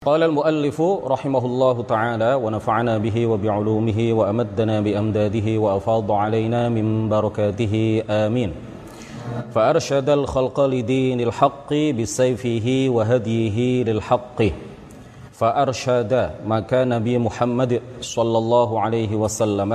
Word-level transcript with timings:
قال 0.00 0.22
المؤلف 0.22 0.80
رحمه 1.12 1.44
الله 1.44 1.82
تعالى 1.82 2.34
ونفعنا 2.34 2.98
به 2.98 3.16
وبعلومه 3.26 4.12
وأمدنا 4.12 4.80
بأمداده 4.80 5.58
وأفاض 5.58 6.12
علينا 6.12 6.72
من 6.72 7.12
بركاته. 7.12 8.02
آمين. 8.08 8.50
فأرشد 9.52 10.08
الخلق 10.08 10.60
لدين 10.60 11.20
الحق 11.20 11.70
بسيفه 12.00 12.66
وهديه 12.88 13.84
للحق. 13.84 14.40
فأرشد 15.36 16.12
ما 16.48 16.60
كان 16.64 16.88
نبي 16.96 17.18
محمد 17.20 18.00
صلى 18.00 18.38
الله 18.38 18.80
عليه 18.80 19.12
وسلم 19.12 19.72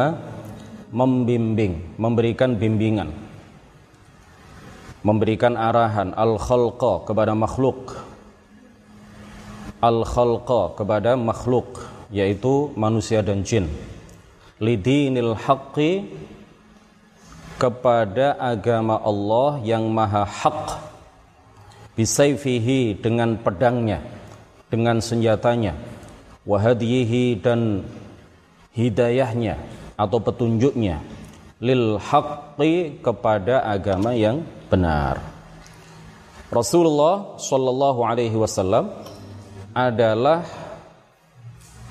membimbing, 0.90 2.02
memberikan 2.02 2.58
bimbingan. 2.58 3.14
Memberikan 5.06 5.54
arahan 5.54 6.18
al-khalqa 6.18 7.06
kepada 7.06 7.38
makhluk. 7.38 8.05
Al-khalqa 9.86 10.74
kepada 10.74 11.14
makhluk 11.14 11.86
yaitu 12.10 12.74
manusia 12.74 13.22
dan 13.22 13.46
jin. 13.46 13.70
Lidinil 14.58 15.38
haqqi 15.38 16.10
kepada 17.62 18.34
agama 18.42 18.98
Allah 18.98 19.62
yang 19.62 19.86
maha 19.94 20.26
hak. 20.26 20.82
Bisayfihi 21.96 23.00
dengan 23.00 23.38
pedangnya 23.40 24.04
dengan 24.74 25.00
senjatanya. 25.00 25.78
Wahadihi 26.46 27.42
dan 27.42 27.86
hidayahnya 28.76 29.56
atau 29.98 30.20
petunjuknya. 30.20 31.02
Lil 31.64 31.98
haqqi 31.98 33.00
kepada 33.00 33.64
agama 33.64 34.12
yang 34.12 34.44
benar. 34.68 35.24
Rasulullah 36.54 37.40
Shallallahu 37.42 38.06
alaihi 38.06 38.38
wasallam 38.38 38.94
adalah 39.76 40.48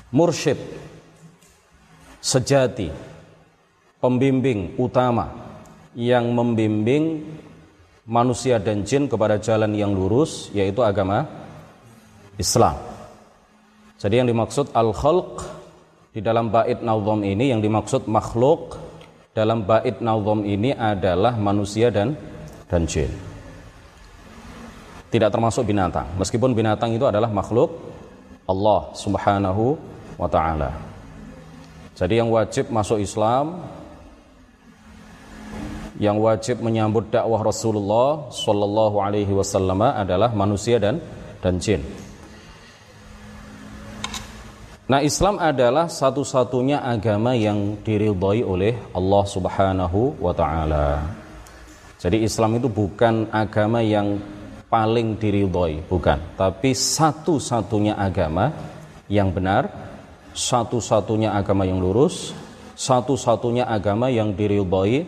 mursyid 0.09 0.57
sejati, 2.17 2.89
pembimbing 4.01 4.73
utama 4.81 5.29
yang 5.93 6.33
membimbing 6.33 7.21
manusia 8.09 8.57
dan 8.57 8.81
jin 8.81 9.05
kepada 9.05 9.37
jalan 9.37 9.77
yang 9.77 9.93
lurus 9.93 10.49
yaitu 10.49 10.81
agama 10.81 11.29
Islam. 12.41 12.73
Jadi 14.01 14.25
yang 14.25 14.27
dimaksud 14.27 14.73
al-khalq 14.73 15.45
di 16.09 16.25
dalam 16.25 16.49
bait 16.49 16.81
nazam 16.81 17.21
ini 17.21 17.53
yang 17.53 17.61
dimaksud 17.61 18.09
makhluk 18.09 18.81
dalam 19.37 19.61
bait 19.61 20.01
nazam 20.01 20.41
ini 20.41 20.73
adalah 20.73 21.37
manusia 21.37 21.93
dan 21.93 22.17
dan 22.65 22.89
jin. 22.89 23.34
Tidak 25.15 25.31
termasuk 25.31 25.63
binatang. 25.63 26.11
Meskipun 26.19 26.51
binatang 26.51 26.91
itu 26.91 27.07
adalah 27.07 27.31
makhluk 27.31 27.71
Allah 28.51 28.91
Subhanahu 28.91 29.79
wa 30.19 30.27
taala. 30.27 30.75
Jadi 31.95 32.19
yang 32.19 32.27
wajib 32.35 32.67
masuk 32.67 32.99
Islam 32.99 33.63
yang 35.95 36.19
wajib 36.19 36.59
menyambut 36.59 37.07
dakwah 37.07 37.39
Rasulullah 37.39 38.27
sallallahu 38.27 38.99
alaihi 38.99 39.31
wasallam 39.31 39.79
adalah 39.87 40.35
manusia 40.35 40.83
dan 40.83 40.99
dan 41.39 41.63
jin. 41.63 41.79
Nah, 44.91 44.99
Islam 44.99 45.39
adalah 45.39 45.87
satu-satunya 45.87 46.83
agama 46.83 47.31
yang 47.39 47.79
diridhoi 47.87 48.43
oleh 48.43 48.75
Allah 48.91 49.23
Subhanahu 49.23 50.19
wa 50.19 50.35
taala. 50.35 51.07
Jadi 52.03 52.27
Islam 52.27 52.59
itu 52.59 52.67
bukan 52.67 53.31
agama 53.31 53.79
yang 53.79 54.19
paling 54.75 55.15
diridhoi, 55.15 55.87
bukan, 55.87 56.35
tapi 56.35 56.75
satu-satunya 56.75 57.95
agama 57.95 58.51
yang 59.07 59.31
benar, 59.31 59.71
satu-satunya 60.35 61.31
agama 61.31 61.63
yang 61.63 61.79
lurus, 61.79 62.35
satu-satunya 62.75 63.63
agama 63.63 64.11
yang 64.11 64.35
diridhoi 64.35 65.07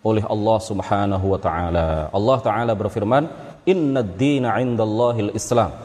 oleh 0.00 0.24
Allah 0.24 0.58
Subhanahu 0.64 1.26
wa 1.28 1.36
taala. 1.36 2.08
Allah 2.08 2.38
taala 2.40 2.72
berfirman, 2.72 3.28
"Inna 3.68 4.00
ad-dina 4.00 4.56
'indallahil 4.56 5.36
Islam." 5.36 5.76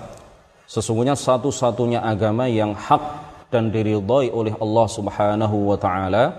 Sesungguhnya 0.64 1.20
satu-satunya 1.20 2.00
agama 2.00 2.48
yang 2.48 2.72
hak 2.72 3.04
dan 3.52 3.76
diridhoi 3.76 4.32
oleh 4.32 4.56
Allah 4.56 4.88
Subhanahu 4.88 5.68
wa 5.68 5.76
taala 5.76 6.32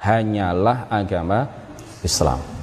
hanyalah 0.00 0.88
agama 0.88 1.52
Islam. 2.00 2.59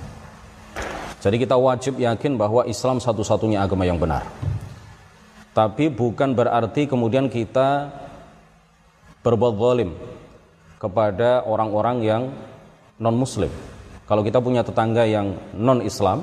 Jadi 1.18 1.42
kita 1.42 1.58
wajib 1.58 1.98
yakin 1.98 2.38
bahwa 2.38 2.66
Islam 2.70 3.02
satu-satunya 3.02 3.62
agama 3.62 3.84
yang 3.84 3.98
benar. 3.98 4.26
Tapi 5.54 5.90
bukan 5.90 6.38
berarti 6.38 6.86
kemudian 6.86 7.26
kita 7.28 7.90
berbuat 9.26 9.58
zalim 9.58 9.92
kepada 10.78 11.42
orang-orang 11.50 11.98
yang 12.06 12.24
non 13.02 13.18
muslim. 13.18 13.50
Kalau 14.06 14.22
kita 14.22 14.38
punya 14.38 14.62
tetangga 14.62 15.04
yang 15.10 15.34
non 15.58 15.82
Islam 15.82 16.22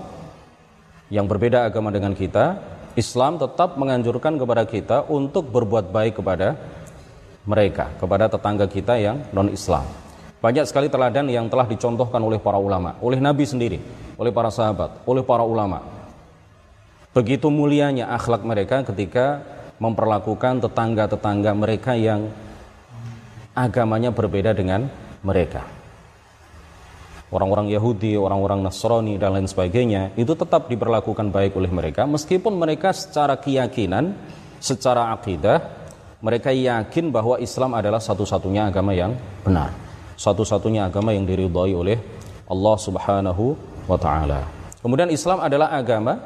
yang 1.11 1.27
berbeda 1.27 1.67
agama 1.67 1.91
dengan 1.91 2.15
kita, 2.15 2.63
Islam 2.95 3.37
tetap 3.43 3.75
menganjurkan 3.75 4.39
kepada 4.39 4.63
kita 4.63 5.11
untuk 5.11 5.51
berbuat 5.51 5.91
baik 5.91 6.23
kepada 6.23 6.55
mereka 7.45 7.93
kepada 8.01 8.31
tetangga 8.31 8.67
kita 8.71 8.97
yang 8.97 9.21
non-Islam. 9.31 9.85
Banyak 10.41 10.69
sekali 10.69 10.93
teladan 10.93 11.29
yang 11.29 11.49
telah 11.49 11.65
dicontohkan 11.65 12.21
oleh 12.21 12.37
para 12.37 12.61
ulama, 12.61 12.97
oleh 13.01 13.17
Nabi 13.17 13.45
sendiri, 13.49 13.81
oleh 14.15 14.33
para 14.35 14.51
sahabat, 14.51 15.03
oleh 15.07 15.23
para 15.27 15.43
ulama. 15.43 15.83
Begitu 17.15 17.47
mulianya 17.47 18.11
akhlak 18.11 18.43
mereka 18.43 18.83
ketika 18.83 19.43
memperlakukan 19.79 20.67
tetangga-tetangga 20.67 21.55
mereka 21.55 21.95
yang 21.95 22.31
agamanya 23.55 24.11
berbeda 24.11 24.51
dengan 24.51 24.91
mereka. 25.23 25.63
Orang-orang 27.35 27.71
Yahudi, 27.71 28.15
orang-orang 28.15 28.63
Nasrani 28.63 29.19
dan 29.19 29.35
lain 29.35 29.51
sebagainya 29.51 30.15
itu 30.15 30.39
tetap 30.39 30.71
diperlakukan 30.71 31.35
baik 31.35 31.59
oleh 31.59 31.71
mereka 31.71 32.07
meskipun 32.07 32.55
mereka 32.55 32.95
secara 32.95 33.35
keyakinan, 33.39 34.15
secara 34.63 35.11
akidah 35.11 35.59
mereka 36.23 36.55
yakin 36.55 37.11
bahwa 37.11 37.43
Islam 37.43 37.75
adalah 37.75 37.99
satu-satunya 37.99 38.71
agama 38.71 38.95
yang 38.95 39.19
benar. 39.43 39.75
Satu-satunya 40.15 40.87
agama 40.87 41.11
yang 41.11 41.27
diridhai 41.27 41.75
oleh 41.75 41.99
Allah 42.47 42.77
Subhanahu 42.79 43.74
wa 43.85 43.99
taala. 43.99 44.45
Kemudian 44.85 45.09
Islam 45.09 45.41
adalah 45.41 45.73
agama 45.73 46.21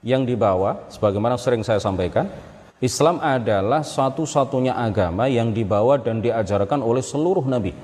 yang 0.00 0.24
dibawa 0.24 0.88
sebagaimana 0.88 1.36
sering 1.36 1.60
saya 1.66 1.82
sampaikan, 1.82 2.30
Islam 2.78 3.18
adalah 3.18 3.82
satu-satunya 3.82 4.72
agama 4.72 5.26
yang 5.26 5.50
dibawa 5.50 5.98
dan 5.98 6.22
diajarkan 6.22 6.78
oleh 6.78 7.02
seluruh 7.02 7.42
nabi. 7.42 7.74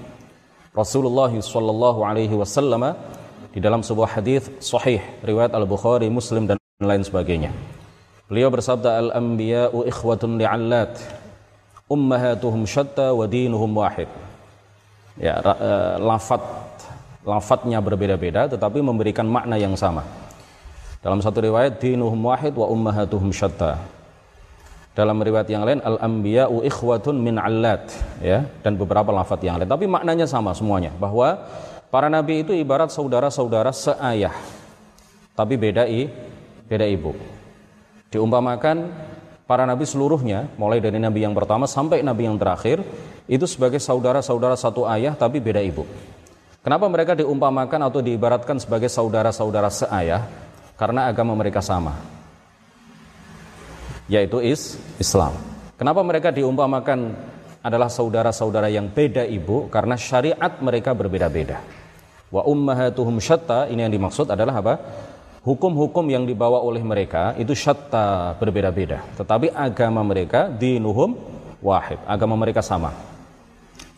Rasulullah 0.75 1.31
sallallahu 1.31 2.01
alaihi 2.03 2.35
wasallam 2.35 2.95
di 3.55 3.63
dalam 3.63 3.83
sebuah 3.83 4.19
hadis 4.19 4.51
sahih 4.59 4.99
riwayat 5.23 5.55
Al-Bukhari, 5.55 6.11
Muslim 6.11 6.51
dan 6.51 6.59
lain 6.83 7.07
sebagainya. 7.07 7.55
Beliau 8.27 8.51
bersabda 8.51 8.99
al-anbiya'u 8.99 9.87
ikhwatun 9.87 10.41
li'allat 10.41 10.99
ummahatuhum 11.87 12.67
syatta 12.67 13.15
wa 13.15 13.29
dinuhum 13.31 13.71
wahid. 13.77 14.11
Ya, 15.15 15.39
uh, 15.39 16.03
lafat 16.03 16.43
lafadznya 17.25 17.81
berbeda-beda 17.81 18.47
tetapi 18.47 18.85
memberikan 18.85 19.25
makna 19.25 19.57
yang 19.57 19.75
sama. 19.75 20.05
Dalam 21.01 21.21
satu 21.21 21.45
riwayat 21.45 21.81
dinuhum 21.81 22.17
wahid 22.29 22.57
wa 22.57 22.69
ummahatuhum 22.69 23.33
syatta. 23.33 23.81
Dalam 24.95 25.19
riwayat 25.19 25.51
yang 25.51 25.67
lain 25.67 25.83
al-anbiya'u 25.83 26.63
ikhwatun 26.65 27.19
min 27.19 27.35
'allat 27.35 27.91
ya 28.23 28.47
dan 28.63 28.79
beberapa 28.79 29.11
lafaz 29.11 29.43
yang 29.43 29.59
lain 29.59 29.67
tapi 29.67 29.91
maknanya 29.91 30.23
sama 30.23 30.55
semuanya 30.55 30.95
bahwa 30.95 31.51
para 31.91 32.07
nabi 32.07 32.47
itu 32.47 32.55
ibarat 32.55 32.95
saudara-saudara 32.95 33.75
seayah 33.75 34.31
tapi 35.35 35.59
beda 35.59 35.91
i 35.91 36.07
beda 36.71 36.87
ibu. 36.87 37.13
Diumpamakan 38.15 38.95
para 39.45 39.67
nabi 39.67 39.85
seluruhnya, 39.85 40.49
mulai 40.57 40.79
dari 40.79 41.03
nabi 41.03 41.27
yang 41.27 41.35
pertama 41.35 41.67
sampai 41.67 42.01
nabi 42.01 42.31
yang 42.31 42.39
terakhir, 42.39 42.81
itu 43.27 43.45
sebagai 43.45 43.83
saudara-saudara 43.83 44.55
satu 44.55 44.87
ayah 44.89 45.13
tapi 45.19 45.43
beda 45.43 45.61
ibu. 45.61 45.83
Kenapa 46.65 46.89
mereka 46.89 47.13
diumpamakan 47.13 47.81
atau 47.93 48.01
diibaratkan 48.01 48.57
sebagai 48.57 48.89
saudara-saudara 48.89 49.69
seayah? 49.69 50.25
Karena 50.81 51.07
agama 51.07 51.37
mereka 51.37 51.61
sama, 51.61 51.95
yaitu 54.09 54.43
is 54.43 54.75
Islam. 54.99 55.37
Kenapa 55.79 56.03
mereka 56.03 56.33
diumpamakan 56.35 57.15
adalah 57.63 57.87
saudara-saudara 57.93 58.73
yang 58.73 58.91
beda 58.91 59.23
ibu? 59.29 59.71
Karena 59.71 59.95
syariat 59.95 60.59
mereka 60.59 60.91
berbeda-beda. 60.97 61.63
Wa 62.33 62.43
ummahatuhum 62.49 63.23
syatta, 63.23 63.71
ini 63.71 63.87
yang 63.87 63.93
dimaksud 63.95 64.27
adalah 64.33 64.59
apa? 64.59 64.75
hukum-hukum 65.45 66.09
yang 66.09 66.25
dibawa 66.25 66.65
oleh 66.65 66.81
mereka 66.81 67.37
itu 67.37 67.53
syatta 67.53 68.33
berbeda-beda 68.41 69.05
tetapi 69.13 69.53
agama 69.53 70.01
mereka 70.01 70.49
dinuhum 70.49 71.21
wahid 71.61 72.01
agama 72.09 72.33
mereka 72.33 72.65
sama 72.65 72.97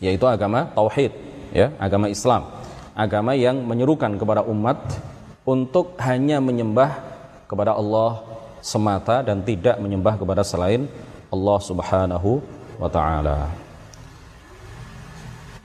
yaitu 0.03 0.27
agama 0.27 0.67
tauhid 0.75 1.15
ya 1.55 1.71
agama 1.79 2.11
Islam 2.11 2.56
agama 2.97 3.37
yang 3.37 3.61
menyerukan 3.61 4.17
kepada 4.17 4.41
umat 4.49 4.97
untuk 5.45 5.93
hanya 6.01 6.41
menyembah 6.41 6.97
kepada 7.45 7.77
Allah 7.77 8.25
semata 8.59 9.21
dan 9.21 9.45
tidak 9.45 9.77
menyembah 9.77 10.17
kepada 10.17 10.41
selain 10.41 10.89
Allah 11.29 11.59
Subhanahu 11.61 12.41
wa 12.81 12.89
taala. 12.89 13.53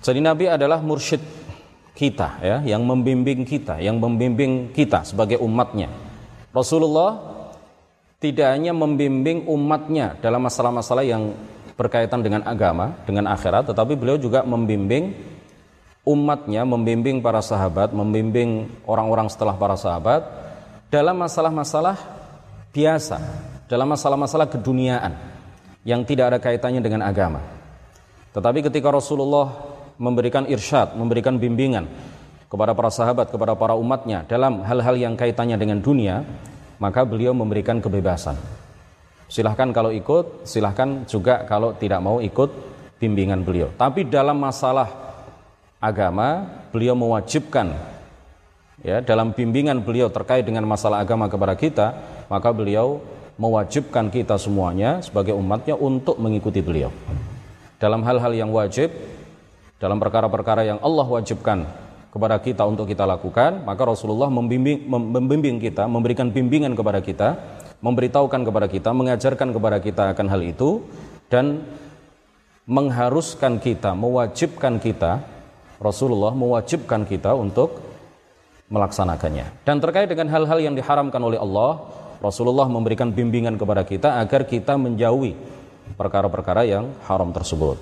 Jadi 0.04 0.20
Nabi 0.20 0.50
adalah 0.52 0.84
mursyid 0.84 1.22
kita 1.96 2.28
ya, 2.44 2.56
yang 2.68 2.84
membimbing 2.84 3.48
kita, 3.48 3.80
yang 3.80 3.96
membimbing 3.96 4.74
kita 4.74 5.06
sebagai 5.06 5.40
umatnya. 5.40 5.88
Rasulullah 6.52 7.16
tidak 8.20 8.54
hanya 8.54 8.76
membimbing 8.76 9.48
umatnya 9.48 10.20
dalam 10.20 10.44
masalah-masalah 10.46 11.02
yang 11.02 11.32
berkaitan 11.74 12.20
dengan 12.20 12.44
agama, 12.44 12.94
dengan 13.08 13.30
akhirat, 13.30 13.72
tetapi 13.72 13.96
beliau 13.96 14.20
juga 14.20 14.44
membimbing 14.44 15.31
umatnya, 16.02 16.66
membimbing 16.66 17.22
para 17.22 17.38
sahabat, 17.38 17.94
membimbing 17.94 18.66
orang-orang 18.86 19.30
setelah 19.30 19.54
para 19.54 19.78
sahabat 19.78 20.26
dalam 20.90 21.14
masalah-masalah 21.14 21.96
biasa, 22.74 23.22
dalam 23.70 23.86
masalah-masalah 23.86 24.50
keduniaan 24.50 25.14
yang 25.86 26.02
tidak 26.02 26.34
ada 26.34 26.38
kaitannya 26.42 26.82
dengan 26.82 27.06
agama. 27.06 27.38
Tetapi 28.34 28.66
ketika 28.66 28.90
Rasulullah 28.90 29.52
memberikan 30.00 30.48
irsyad, 30.50 30.98
memberikan 30.98 31.38
bimbingan 31.38 31.86
kepada 32.50 32.74
para 32.74 32.90
sahabat, 32.90 33.30
kepada 33.30 33.54
para 33.54 33.78
umatnya 33.78 34.26
dalam 34.26 34.66
hal-hal 34.66 34.98
yang 34.98 35.14
kaitannya 35.14 35.54
dengan 35.54 35.78
dunia, 35.78 36.26
maka 36.82 37.06
beliau 37.06 37.30
memberikan 37.30 37.78
kebebasan. 37.78 38.34
Silahkan 39.30 39.70
kalau 39.72 39.88
ikut, 39.94 40.44
silahkan 40.44 41.06
juga 41.08 41.46
kalau 41.48 41.72
tidak 41.78 42.02
mau 42.04 42.20
ikut 42.20 42.50
bimbingan 43.00 43.40
beliau. 43.46 43.72
Tapi 43.72 44.04
dalam 44.04 44.36
masalah 44.36 45.11
agama, 45.82 46.46
beliau 46.70 46.94
mewajibkan 46.94 47.74
ya 48.86 49.02
dalam 49.02 49.34
bimbingan 49.34 49.82
beliau 49.82 50.06
terkait 50.06 50.46
dengan 50.46 50.62
masalah 50.62 51.02
agama 51.02 51.26
kepada 51.26 51.58
kita, 51.58 51.86
maka 52.30 52.54
beliau 52.54 53.02
mewajibkan 53.34 54.06
kita 54.06 54.38
semuanya 54.38 55.02
sebagai 55.02 55.34
umatnya 55.34 55.74
untuk 55.74 56.22
mengikuti 56.22 56.62
beliau. 56.62 56.94
Dalam 57.82 58.06
hal-hal 58.06 58.30
yang 58.30 58.54
wajib, 58.54 58.94
dalam 59.82 59.98
perkara-perkara 59.98 60.62
yang 60.62 60.78
Allah 60.78 61.02
wajibkan 61.02 61.66
kepada 62.14 62.38
kita 62.38 62.62
untuk 62.62 62.86
kita 62.86 63.02
lakukan, 63.02 63.66
maka 63.66 63.82
Rasulullah 63.82 64.30
membimbing, 64.30 64.86
membimbing 64.86 65.58
kita, 65.58 65.90
memberikan 65.90 66.30
bimbingan 66.30 66.78
kepada 66.78 67.02
kita, 67.02 67.28
memberitahukan 67.82 68.46
kepada 68.46 68.66
kita, 68.70 68.94
mengajarkan 68.94 69.48
kepada 69.50 69.82
kita 69.82 70.02
akan 70.14 70.26
hal 70.30 70.40
itu, 70.46 70.86
dan 71.26 71.66
mengharuskan 72.68 73.58
kita, 73.58 73.96
mewajibkan 73.98 74.78
kita, 74.78 75.18
Rasulullah 75.82 76.30
mewajibkan 76.30 77.02
kita 77.02 77.34
untuk 77.34 77.82
melaksanakannya. 78.70 79.66
Dan 79.66 79.82
terkait 79.82 80.06
dengan 80.06 80.30
hal-hal 80.30 80.62
yang 80.62 80.74
diharamkan 80.78 81.18
oleh 81.18 81.36
Allah, 81.36 81.82
Rasulullah 82.22 82.70
memberikan 82.70 83.10
bimbingan 83.10 83.58
kepada 83.58 83.82
kita 83.82 84.22
agar 84.22 84.46
kita 84.46 84.78
menjauhi 84.78 85.34
perkara-perkara 85.98 86.62
yang 86.64 86.94
haram 87.10 87.34
tersebut. 87.34 87.76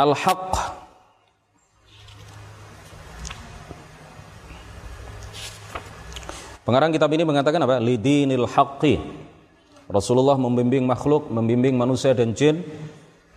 Al-Haq 0.00 0.76
Pengarang 6.66 6.90
kitab 6.90 7.14
ini 7.14 7.22
mengatakan 7.22 7.62
apa? 7.62 7.78
Lidinil 7.78 8.42
haqqi. 8.50 8.98
Rasulullah 9.86 10.34
membimbing 10.34 10.82
makhluk, 10.82 11.30
membimbing 11.30 11.78
manusia 11.78 12.10
dan 12.10 12.34
jin 12.34 12.66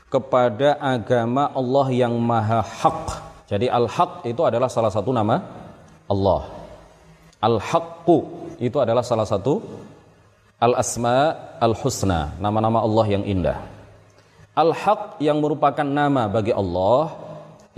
kepada 0.10 0.76
agama 0.82 1.54
Allah 1.54 1.88
yang 1.94 2.14
maha 2.18 2.60
hak. 2.66 3.06
Jadi 3.50 3.70
al-haq 3.70 4.26
itu 4.26 4.42
adalah 4.46 4.70
salah 4.70 4.90
satu 4.94 5.10
nama 5.14 5.42
Allah. 6.10 6.50
Al-haqqu 7.40 8.18
itu 8.60 8.78
adalah 8.84 9.06
salah 9.06 9.24
satu 9.24 9.64
al-asma 10.60 11.56
al-husna, 11.64 12.36
nama-nama 12.44 12.84
Allah 12.84 13.06
yang 13.08 13.24
indah. 13.24 13.58
Al-Haq 14.60 15.24
yang 15.24 15.40
merupakan 15.40 15.88
nama 15.88 16.28
bagi 16.28 16.52
Allah, 16.52 17.16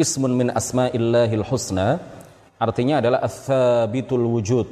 ismun 0.02 0.34
min 0.34 0.48
asma'illahil 0.50 1.46
husna, 1.46 2.02
artinya 2.58 2.98
adalah 2.98 3.22
ats-tsabitul 3.22 4.26
wujud, 4.26 4.66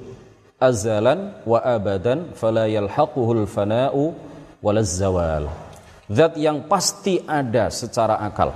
azalan 0.57 1.37
wa 1.45 1.61
abadan 1.61 2.33
fala 2.33 2.65
yalhaquhul 2.65 3.45
fana'u 3.45 4.17
walaz 4.65 4.97
zawal. 4.97 5.68
Zat 6.09 6.33
yang 6.41 6.65
pasti 6.65 7.21
ada 7.21 7.69
secara 7.69 8.17
akal. 8.25 8.49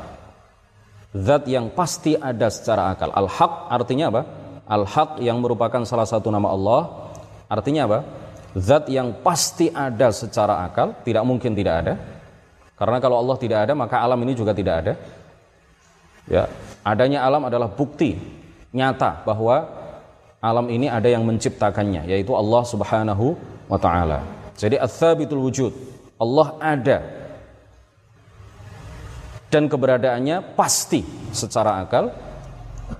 Zat 1.13 1.45
yang 1.45 1.69
pasti 1.69 2.17
ada 2.17 2.49
secara 2.49 2.89
akal. 2.89 3.13
Al-Haq 3.13 3.69
artinya 3.69 4.09
apa? 4.09 4.21
Al-Haq 4.65 5.21
yang 5.21 5.37
merupakan 5.37 5.85
salah 5.85 6.09
satu 6.09 6.33
nama 6.33 6.49
Allah, 6.49 6.81
artinya 7.45 7.85
apa? 7.85 7.99
Zat 8.57 8.89
yang 8.89 9.21
pasti 9.21 9.69
ada 9.69 10.09
secara 10.09 10.65
akal, 10.65 10.97
tidak 11.05 11.21
mungkin 11.21 11.53
tidak 11.53 11.75
ada 11.85 11.93
karena 12.83 12.97
kalau 12.99 13.15
Allah 13.21 13.37
tidak 13.37 13.59
ada, 13.63 13.73
maka 13.77 14.01
alam 14.01 14.19
ini 14.25 14.33
juga 14.33 14.51
tidak 14.51 14.75
ada. 14.83 14.93
Ya, 16.27 16.51
adanya 16.83 17.23
alam 17.23 17.47
adalah 17.47 17.71
bukti 17.71 18.19
nyata 18.75 19.23
bahwa 19.23 19.63
alam 20.43 20.67
ini 20.67 20.91
ada 20.91 21.07
yang 21.07 21.23
menciptakannya, 21.23 22.09
yaitu 22.11 22.35
Allah 22.35 22.63
Subhanahu 22.67 23.39
wa 23.69 23.79
taala. 23.79 24.25
Jadi 24.59 24.75
ats-tsabitul 24.75 25.39
wujud. 25.39 25.71
Allah 26.19 26.59
ada 26.59 26.97
dan 29.53 29.69
keberadaannya 29.69 30.57
pasti 30.57 31.05
secara 31.29 31.85
akal 31.85 32.09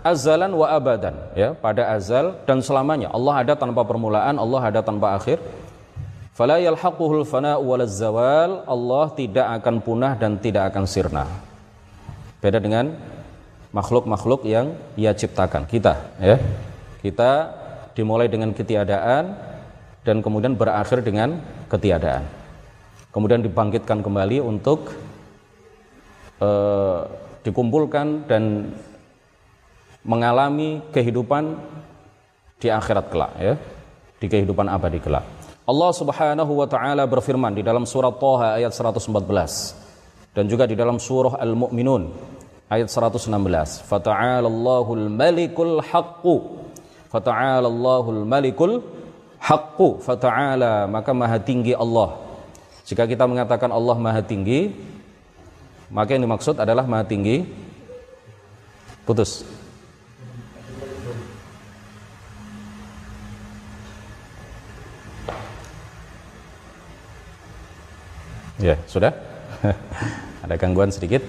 azalan 0.06 0.54
wa 0.54 0.70
abadan 0.70 1.18
ya 1.34 1.58
pada 1.58 1.90
azal 1.98 2.38
dan 2.46 2.62
selamanya 2.62 3.10
Allah 3.10 3.42
ada 3.42 3.54
tanpa 3.58 3.82
permulaan 3.82 4.38
Allah 4.38 4.62
ada 4.70 4.86
tanpa 4.86 5.18
akhir 5.18 5.42
Fala 6.34 6.58
yalhaquhul 6.58 7.30
fana 7.30 7.62
walaz 7.62 7.94
zawal, 7.94 8.66
Allah 8.66 9.06
tidak 9.14 9.46
akan 9.62 9.86
punah 9.86 10.18
dan 10.18 10.42
tidak 10.42 10.74
akan 10.74 10.90
sirna. 10.90 11.30
Beda 12.42 12.58
dengan 12.58 12.90
makhluk-makhluk 13.70 14.42
yang 14.50 14.74
Ia 14.98 15.14
ciptakan, 15.14 15.70
kita 15.70 15.94
ya. 16.18 16.42
Kita 17.06 17.54
dimulai 17.94 18.34
dengan 18.34 18.50
ketiadaan 18.50 19.38
dan 20.02 20.26
kemudian 20.26 20.58
berakhir 20.58 21.06
dengan 21.06 21.38
ketiadaan. 21.70 22.26
Kemudian 23.14 23.46
dibangkitkan 23.46 24.02
kembali 24.02 24.42
untuk 24.42 24.90
uh, 26.44 27.08
dikumpulkan 27.48 28.28
dan 28.28 28.76
mengalami 30.04 30.84
kehidupan 30.92 31.56
di 32.60 32.68
akhirat 32.68 33.08
kelak 33.08 33.32
ya, 33.40 33.56
di 34.20 34.28
kehidupan 34.28 34.68
abadi 34.68 35.00
kelak. 35.00 35.24
Allah 35.64 35.92
Subhanahu 35.96 36.60
wa 36.60 36.68
taala 36.68 37.08
berfirman 37.08 37.56
di 37.56 37.64
dalam 37.64 37.88
surat 37.88 38.20
Thaha 38.20 38.60
ayat 38.60 38.76
114 38.76 40.36
dan 40.36 40.44
juga 40.52 40.68
di 40.68 40.76
dalam 40.76 41.00
surah 41.00 41.40
Al-Mu'minun 41.40 42.12
ayat 42.68 42.92
116. 42.92 43.32
Fata'alallahul 43.88 45.08
malikul 45.08 45.80
haqqu. 45.80 46.36
Fata'alallahul 47.08 48.28
malikul 48.28 48.84
haqqu. 49.40 50.04
Fata'ala 50.04 50.92
maka 50.92 51.16
maha 51.16 51.40
tinggi 51.40 51.72
Allah. 51.78 52.20
Jika 52.84 53.08
kita 53.08 53.24
mengatakan 53.24 53.72
Allah 53.72 53.96
maha 53.96 54.20
tinggi, 54.20 54.76
maka 55.94 56.18
yang 56.18 56.26
dimaksud 56.26 56.58
adalah 56.58 56.90
maha 56.90 57.06
tinggi 57.06 57.46
putus 59.06 59.46
Ya, 68.64 68.80
sudah? 68.88 69.12
Ada 70.48 70.56
gangguan 70.56 70.88
sedikit? 70.88 71.20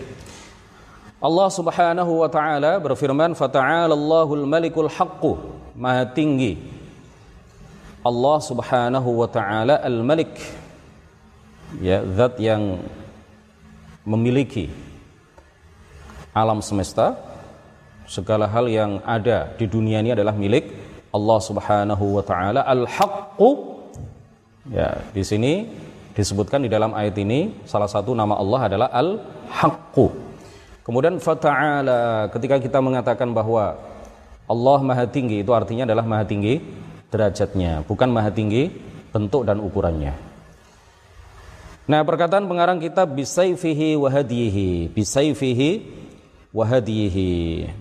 Allah 1.19 1.49
Subhanahu 1.51 2.23
wa 2.23 2.31
taala 2.31 2.79
berfirman, 2.79 3.35
"Fata'alallahul 3.35 4.47
malikul 4.47 4.87
haqqu." 4.87 5.43
Maha 5.75 6.07
tinggi 6.15 6.63
Allah 8.05 8.37
Subhanahu 8.45 9.25
wa 9.25 9.27
taala 9.27 9.81
al-Malik. 9.81 10.31
Ya, 11.81 12.05
zat 12.05 12.37
yang 12.37 12.79
memiliki 14.05 14.69
alam 16.37 16.61
semesta, 16.61 17.17
segala 18.05 18.45
hal 18.47 18.69
yang 18.69 19.01
ada 19.05 19.53
di 19.57 19.65
dunia 19.65 20.01
ini 20.05 20.13
adalah 20.13 20.37
milik 20.37 20.71
Allah 21.11 21.39
Subhanahu 21.41 22.21
wa 22.21 22.23
taala 22.25 22.63
al-haqqu. 22.65 23.51
Ya, 24.73 24.97
di 25.13 25.21
sini 25.21 25.69
disebutkan 26.17 26.65
di 26.65 26.73
dalam 26.73 26.97
ayat 26.97 27.19
ini 27.21 27.53
salah 27.69 27.91
satu 27.91 28.17
nama 28.17 28.39
Allah 28.39 28.61
adalah 28.71 28.89
Al-Haqqu. 28.95 30.07
Kemudian 30.81 31.21
fata'ala 31.21 32.33
ketika 32.33 32.57
kita 32.57 32.79
mengatakan 32.81 33.29
bahwa 33.35 33.77
Allah 34.49 34.79
Maha 34.81 35.05
Tinggi 35.05 35.45
itu 35.45 35.53
artinya 35.53 35.85
adalah 35.85 36.07
Maha 36.07 36.25
Tinggi 36.25 36.65
derajatnya, 37.13 37.85
bukan 37.85 38.09
Maha 38.09 38.33
Tinggi 38.33 38.73
bentuk 39.13 39.45
dan 39.45 39.61
ukurannya. 39.61 40.34
Nah, 41.85 42.01
perkataan 42.01 42.49
pengarang 42.49 42.81
kita 42.81 43.05
bisaifihi 43.05 43.93
wahadihi, 44.01 44.89
bisaifihi 44.89 45.85
wahadihi 46.49 47.33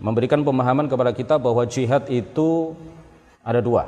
memberikan 0.04 0.44
pemahaman 0.44 0.92
kepada 0.92 1.16
kita 1.16 1.40
bahwa 1.40 1.64
jihad 1.64 2.12
itu 2.12 2.76
ada 3.40 3.64
dua. 3.64 3.88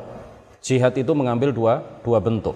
Jihad 0.64 0.96
itu 0.96 1.12
mengambil 1.12 1.52
dua 1.52 1.84
dua 2.00 2.24
bentuk. 2.24 2.56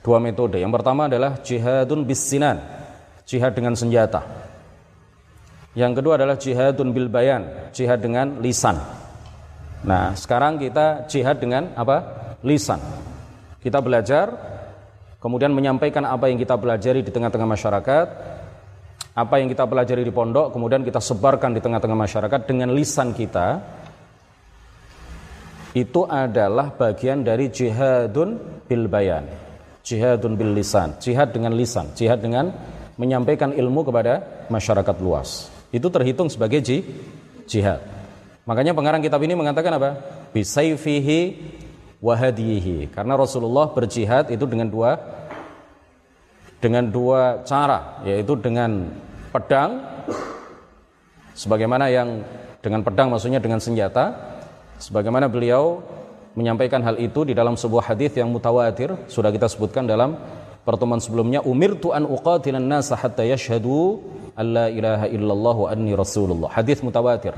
Dua 0.00 0.16
metode. 0.24 0.56
Yang 0.56 0.72
pertama 0.80 1.04
adalah 1.04 1.36
jihadun 1.44 2.08
bisinan, 2.08 2.64
jihad 3.28 3.52
dengan 3.52 3.76
senjata. 3.76 4.24
Yang 5.76 6.00
kedua 6.00 6.16
adalah 6.16 6.40
jihadun 6.40 6.96
bil 6.96 7.12
bayan, 7.12 7.70
jihad 7.76 8.00
dengan 8.00 8.40
lisan. 8.40 8.80
Nah, 9.84 10.16
sekarang 10.16 10.56
kita 10.56 11.04
jihad 11.12 11.44
dengan 11.44 11.76
apa? 11.76 12.02
Lisan. 12.40 12.80
Kita 13.60 13.84
belajar, 13.84 14.32
kemudian 15.28 15.52
menyampaikan 15.52 16.08
apa 16.08 16.32
yang 16.32 16.40
kita 16.40 16.56
pelajari 16.56 17.04
di 17.04 17.12
tengah-tengah 17.12 17.44
masyarakat, 17.44 18.06
apa 19.12 19.34
yang 19.36 19.52
kita 19.52 19.68
pelajari 19.68 20.00
di 20.00 20.08
pondok, 20.08 20.56
kemudian 20.56 20.80
kita 20.80 21.04
sebarkan 21.04 21.52
di 21.52 21.60
tengah-tengah 21.60 22.00
masyarakat 22.00 22.40
dengan 22.48 22.72
lisan 22.72 23.12
kita, 23.12 23.60
itu 25.76 26.08
adalah 26.08 26.72
bagian 26.72 27.20
dari 27.20 27.52
jihadun 27.52 28.64
bil 28.64 28.88
bayan. 28.88 29.28
Jihadun 29.84 30.32
bil 30.32 30.56
lisan, 30.56 30.96
jihad 30.96 31.28
dengan 31.28 31.52
lisan, 31.52 31.92
jihad 31.92 32.24
dengan 32.24 32.48
menyampaikan 32.96 33.52
ilmu 33.52 33.84
kepada 33.84 34.48
masyarakat 34.48 34.96
luas. 35.04 35.52
Itu 35.68 35.92
terhitung 35.92 36.32
sebagai 36.32 36.64
jihad. 37.44 37.84
Makanya 38.48 38.72
pengarang 38.72 39.04
kitab 39.04 39.20
ini 39.20 39.36
mengatakan 39.36 39.76
apa? 39.76 39.90
Bisayfihi 40.32 41.20
wahadihi. 41.98 42.90
Karena 42.90 43.18
Rasulullah 43.18 43.70
berjihad 43.70 44.30
itu 44.30 44.44
dengan 44.46 44.70
dua 44.70 44.98
dengan 46.58 46.90
dua 46.90 47.46
cara, 47.46 48.02
yaitu 48.02 48.34
dengan 48.34 48.90
pedang 49.30 49.78
sebagaimana 51.38 51.86
yang 51.86 52.26
dengan 52.58 52.82
pedang 52.82 53.14
maksudnya 53.14 53.38
dengan 53.38 53.62
senjata 53.62 54.10
sebagaimana 54.82 55.30
beliau 55.30 55.78
menyampaikan 56.34 56.82
hal 56.82 56.98
itu 56.98 57.22
di 57.22 57.34
dalam 57.34 57.54
sebuah 57.54 57.94
hadis 57.94 58.18
yang 58.18 58.30
mutawatir 58.34 58.94
sudah 59.06 59.30
kita 59.30 59.46
sebutkan 59.46 59.86
dalam 59.86 60.18
pertemuan 60.66 60.98
sebelumnya 60.98 61.42
umirtu 61.46 61.94
an 61.94 62.02
uqatilan 62.06 62.62
nasa 62.62 62.98
hatta 62.98 63.22
yashhadu 63.22 64.02
alla 64.34 64.66
ilaha 64.66 65.06
illallah 65.06 65.56
wa 65.56 65.68
anni 65.70 65.94
rasulullah 65.94 66.50
hadis 66.50 66.82
mutawatir 66.82 67.34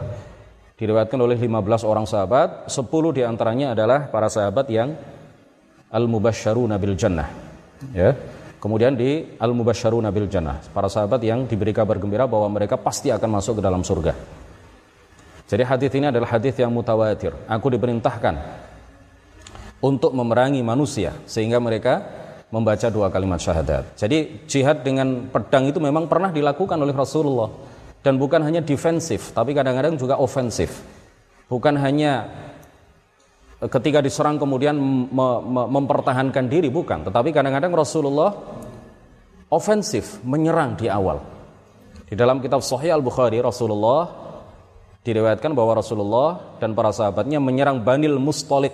diriwayatkan 0.81 1.21
oleh 1.21 1.37
15 1.37 1.85
orang 1.85 2.09
sahabat 2.09 2.73
10 2.73 3.17
di 3.17 3.23
antaranya 3.23 3.77
adalah 3.77 4.09
para 4.09 4.33
sahabat 4.33 4.67
yang 4.73 4.97
al 5.93 6.09
mubasysyaruna 6.09 6.81
bil 6.81 6.97
jannah 6.97 7.29
ya 7.93 8.17
Kemudian 8.61 8.93
di 8.93 9.25
Al-Mubasysyaruna 9.41 10.13
bil 10.13 10.29
Jannah, 10.29 10.61
para 10.77 10.93
sahabat 10.93 11.25
yang 11.25 11.49
diberi 11.49 11.73
kabar 11.73 11.97
gembira 11.97 12.29
bahwa 12.29 12.45
mereka 12.53 12.77
pasti 12.77 13.09
akan 13.09 13.41
masuk 13.41 13.57
ke 13.57 13.63
dalam 13.65 13.81
surga. 13.81 14.13
Jadi 15.49 15.65
hadis 15.65 15.91
ini 15.97 16.13
adalah 16.13 16.29
hadis 16.37 16.53
yang 16.61 16.69
mutawatir. 16.69 17.33
Aku 17.49 17.73
diperintahkan 17.73 18.37
untuk 19.81 20.13
memerangi 20.13 20.61
manusia 20.61 21.17
sehingga 21.25 21.57
mereka 21.57 22.05
membaca 22.53 22.93
dua 22.93 23.09
kalimat 23.09 23.41
syahadat. 23.41 23.97
Jadi 23.97 24.45
jihad 24.45 24.85
dengan 24.85 25.33
pedang 25.33 25.73
itu 25.73 25.81
memang 25.81 26.05
pernah 26.05 26.29
dilakukan 26.29 26.77
oleh 26.77 26.93
Rasulullah 26.93 27.49
dan 28.01 28.17
bukan 28.17 28.41
hanya 28.41 28.65
defensif, 28.65 29.37
tapi 29.37 29.53
kadang-kadang 29.53 30.01
juga 30.01 30.17
ofensif. 30.17 30.81
Bukan 31.51 31.77
hanya 31.77 32.31
ketika 33.69 34.01
diserang 34.01 34.41
kemudian 34.41 34.79
mempertahankan 35.69 36.49
diri 36.49 36.73
bukan. 36.73 37.05
Tetapi 37.05 37.29
kadang-kadang 37.29 37.77
Rasulullah 37.77 38.33
ofensif 39.53 40.23
menyerang 40.25 40.81
di 40.81 40.89
awal. 40.89 41.21
Di 42.09 42.17
dalam 42.17 42.41
kitab 42.41 42.65
Sahih 42.65 42.97
Al-Bukhari 42.97 43.45
Rasulullah 43.45 44.09
diriwayatkan 45.05 45.53
bahwa 45.53 45.77
Rasulullah 45.77 46.57
dan 46.57 46.73
para 46.73 46.91
sahabatnya 46.91 47.37
menyerang 47.37 47.85
Banil 47.85 48.17
Mustalik 48.17 48.73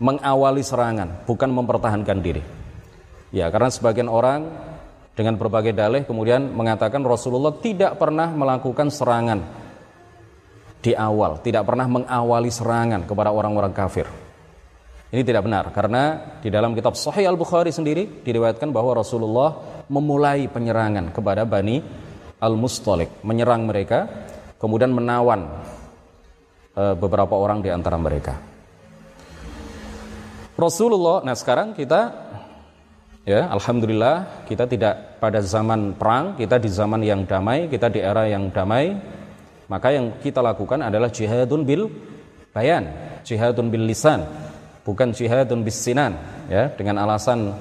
mengawali 0.00 0.60
serangan 0.60 1.24
bukan 1.24 1.48
mempertahankan 1.48 2.18
diri. 2.20 2.42
Ya 3.30 3.48
karena 3.48 3.72
sebagian 3.72 4.10
orang 4.10 4.69
dengan 5.14 5.34
berbagai 5.36 5.74
dalih 5.74 6.06
kemudian 6.06 6.54
mengatakan 6.54 7.02
Rasulullah 7.02 7.52
tidak 7.58 7.98
pernah 7.98 8.30
melakukan 8.30 8.88
serangan 8.88 9.40
di 10.80 10.96
awal, 10.96 11.44
tidak 11.44 11.68
pernah 11.68 11.84
mengawali 11.84 12.48
serangan 12.48 13.04
kepada 13.04 13.28
orang-orang 13.30 13.72
kafir. 13.76 14.08
Ini 15.10 15.26
tidak 15.26 15.42
benar 15.42 15.74
karena 15.74 16.02
di 16.38 16.48
dalam 16.54 16.70
kitab 16.70 16.94
Sahih 16.94 17.26
Al-Bukhari 17.26 17.74
sendiri 17.74 18.22
diriwayatkan 18.22 18.70
bahwa 18.70 19.02
Rasulullah 19.02 19.82
memulai 19.90 20.46
penyerangan 20.46 21.10
kepada 21.10 21.42
Bani 21.42 21.82
Al-Mustalik, 22.38 23.20
menyerang 23.26 23.66
mereka, 23.66 24.06
kemudian 24.56 24.94
menawan 24.94 25.50
e, 26.72 26.94
beberapa 26.94 27.34
orang 27.34 27.58
di 27.60 27.74
antara 27.74 27.98
mereka. 27.98 28.38
Rasulullah, 30.54 31.26
nah 31.26 31.34
sekarang 31.34 31.74
kita 31.74 32.29
ya 33.28 33.48
alhamdulillah 33.52 34.46
kita 34.48 34.64
tidak 34.64 35.10
pada 35.20 35.44
zaman 35.44 35.92
perang, 35.94 36.34
kita 36.40 36.56
di 36.56 36.72
zaman 36.72 37.04
yang 37.04 37.28
damai, 37.28 37.68
kita 37.68 37.92
di 37.92 38.00
era 38.00 38.24
yang 38.24 38.48
damai, 38.48 38.96
maka 39.68 39.92
yang 39.92 40.16
kita 40.18 40.40
lakukan 40.40 40.80
adalah 40.80 41.12
jihadun 41.12 41.62
bil 41.62 41.92
bayan, 42.56 42.88
jihadun 43.22 43.68
bil 43.68 43.84
lisan, 43.84 44.24
bukan 44.82 45.12
jihadun 45.12 45.60
bis 45.60 45.76
sinan, 45.76 46.16
ya, 46.48 46.72
dengan 46.74 47.04
alasan 47.04 47.52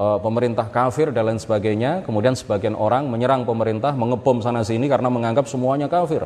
uh, 0.00 0.18
pemerintah 0.18 0.66
kafir 0.72 1.12
dan 1.12 1.28
lain 1.28 1.40
sebagainya, 1.40 2.02
kemudian 2.02 2.32
sebagian 2.34 2.74
orang 2.74 3.06
menyerang 3.06 3.44
pemerintah, 3.44 3.92
mengepom 3.92 4.40
sana 4.40 4.64
sini 4.64 4.88
karena 4.88 5.12
menganggap 5.12 5.46
semuanya 5.46 5.86
kafir. 5.86 6.24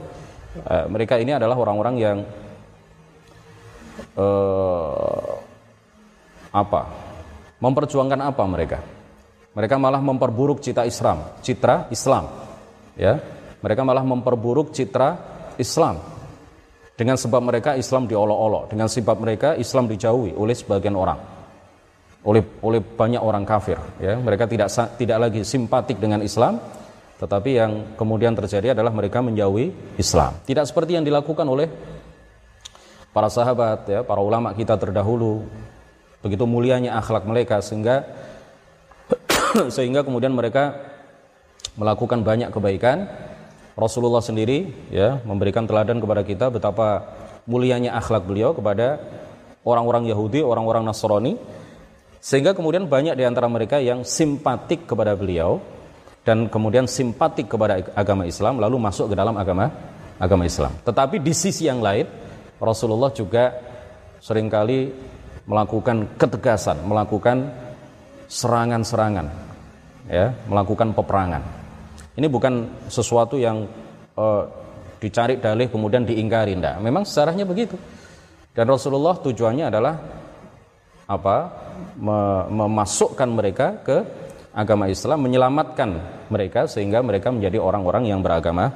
Uh, 0.64 0.86
mereka 0.88 1.20
ini 1.20 1.36
adalah 1.36 1.58
orang-orang 1.58 1.94
yang 2.00 2.18
uh, 4.16 5.36
apa? 6.54 7.07
Memperjuangkan 7.58 8.20
apa 8.22 8.44
mereka? 8.46 8.78
Mereka 9.54 9.74
malah 9.76 9.98
memperburuk 9.98 10.62
cita 10.62 10.86
Islam, 10.86 11.42
citra 11.42 11.90
Islam, 11.90 12.30
ya 12.94 13.18
mereka 13.58 13.82
malah 13.82 14.06
memperburuk 14.06 14.70
citra 14.70 15.18
Islam. 15.58 15.98
Dengan 16.98 17.14
sebab 17.14 17.38
mereka 17.38 17.78
Islam 17.78 18.10
diolok-olok, 18.10 18.74
dengan 18.74 18.90
sebab 18.90 19.22
mereka 19.22 19.54
Islam 19.54 19.86
dijauhi 19.86 20.34
oleh 20.34 20.54
sebagian 20.54 20.98
orang. 20.98 21.18
Oleh 22.26 22.42
oleh 22.66 22.82
banyak 22.82 23.22
orang 23.22 23.46
kafir, 23.46 23.78
ya. 24.02 24.18
Mereka 24.18 24.50
tidak 24.50 24.66
tidak 24.98 25.18
lagi 25.30 25.46
simpatik 25.46 26.02
dengan 26.02 26.26
Islam, 26.26 26.58
tetapi 27.22 27.50
yang 27.54 27.72
kemudian 27.94 28.34
terjadi 28.34 28.74
adalah 28.74 28.90
mereka 28.90 29.22
menjauhi 29.22 29.94
Islam. 29.94 30.42
Tidak 30.42 30.66
seperti 30.66 30.98
yang 30.98 31.06
dilakukan 31.06 31.46
oleh 31.46 31.70
para 33.14 33.30
sahabat 33.30 33.86
ya, 33.86 34.00
para 34.02 34.18
ulama 34.18 34.50
kita 34.50 34.74
terdahulu. 34.74 35.46
Begitu 36.24 36.44
mulianya 36.44 36.98
akhlak 36.98 37.24
mereka 37.24 37.62
sehingga 37.62 38.02
sehingga 39.74 40.02
kemudian 40.02 40.34
mereka 40.34 40.74
melakukan 41.78 42.26
banyak 42.26 42.50
kebaikan 42.50 43.06
Rasulullah 43.78 44.18
sendiri 44.18 44.74
ya 44.90 45.22
memberikan 45.22 45.62
teladan 45.62 46.02
kepada 46.02 46.26
kita 46.26 46.50
betapa 46.50 47.14
mulianya 47.46 47.94
akhlak 47.94 48.26
beliau 48.26 48.50
kepada 48.50 48.98
orang-orang 49.62 50.10
Yahudi, 50.10 50.42
orang-orang 50.42 50.82
Nasrani 50.82 51.38
sehingga 52.18 52.50
kemudian 52.50 52.90
banyak 52.90 53.14
di 53.14 53.22
antara 53.22 53.46
mereka 53.46 53.78
yang 53.78 54.02
simpatik 54.02 54.90
kepada 54.90 55.14
beliau 55.14 55.62
dan 56.26 56.50
kemudian 56.50 56.90
simpatik 56.90 57.46
kepada 57.46 57.78
agama 57.94 58.26
Islam 58.26 58.58
lalu 58.58 58.76
masuk 58.82 59.14
ke 59.14 59.16
dalam 59.16 59.38
agama 59.38 59.70
agama 60.18 60.42
Islam. 60.42 60.74
Tetapi 60.82 61.22
di 61.22 61.30
sisi 61.30 61.70
yang 61.70 61.78
lain 61.78 62.10
Rasulullah 62.58 63.14
juga 63.14 63.54
sering 64.18 64.50
kali 64.50 64.90
melakukan 65.48 66.04
ketegasan, 66.20 66.84
melakukan 66.84 67.48
serangan-serangan 68.28 69.26
ya, 70.06 70.36
melakukan 70.46 70.92
peperangan. 70.92 71.42
Ini 72.14 72.26
bukan 72.28 72.86
sesuatu 72.92 73.40
yang 73.40 73.64
uh, 74.18 74.42
dicari 75.00 75.40
dalih 75.40 75.72
kemudian 75.72 76.04
diingkari, 76.04 76.52
tidak. 76.52 76.76
Memang 76.84 77.08
sejarahnya 77.08 77.48
begitu. 77.48 77.80
Dan 78.52 78.68
Rasulullah 78.68 79.16
tujuannya 79.16 79.64
adalah 79.70 79.94
apa? 81.08 81.36
memasukkan 82.48 83.26
mereka 83.26 83.82
ke 83.82 83.96
agama 84.54 84.86
Islam, 84.86 85.18
menyelamatkan 85.26 85.98
mereka 86.30 86.70
sehingga 86.70 87.02
mereka 87.02 87.34
menjadi 87.34 87.58
orang-orang 87.58 88.06
yang 88.06 88.22
beragama 88.22 88.70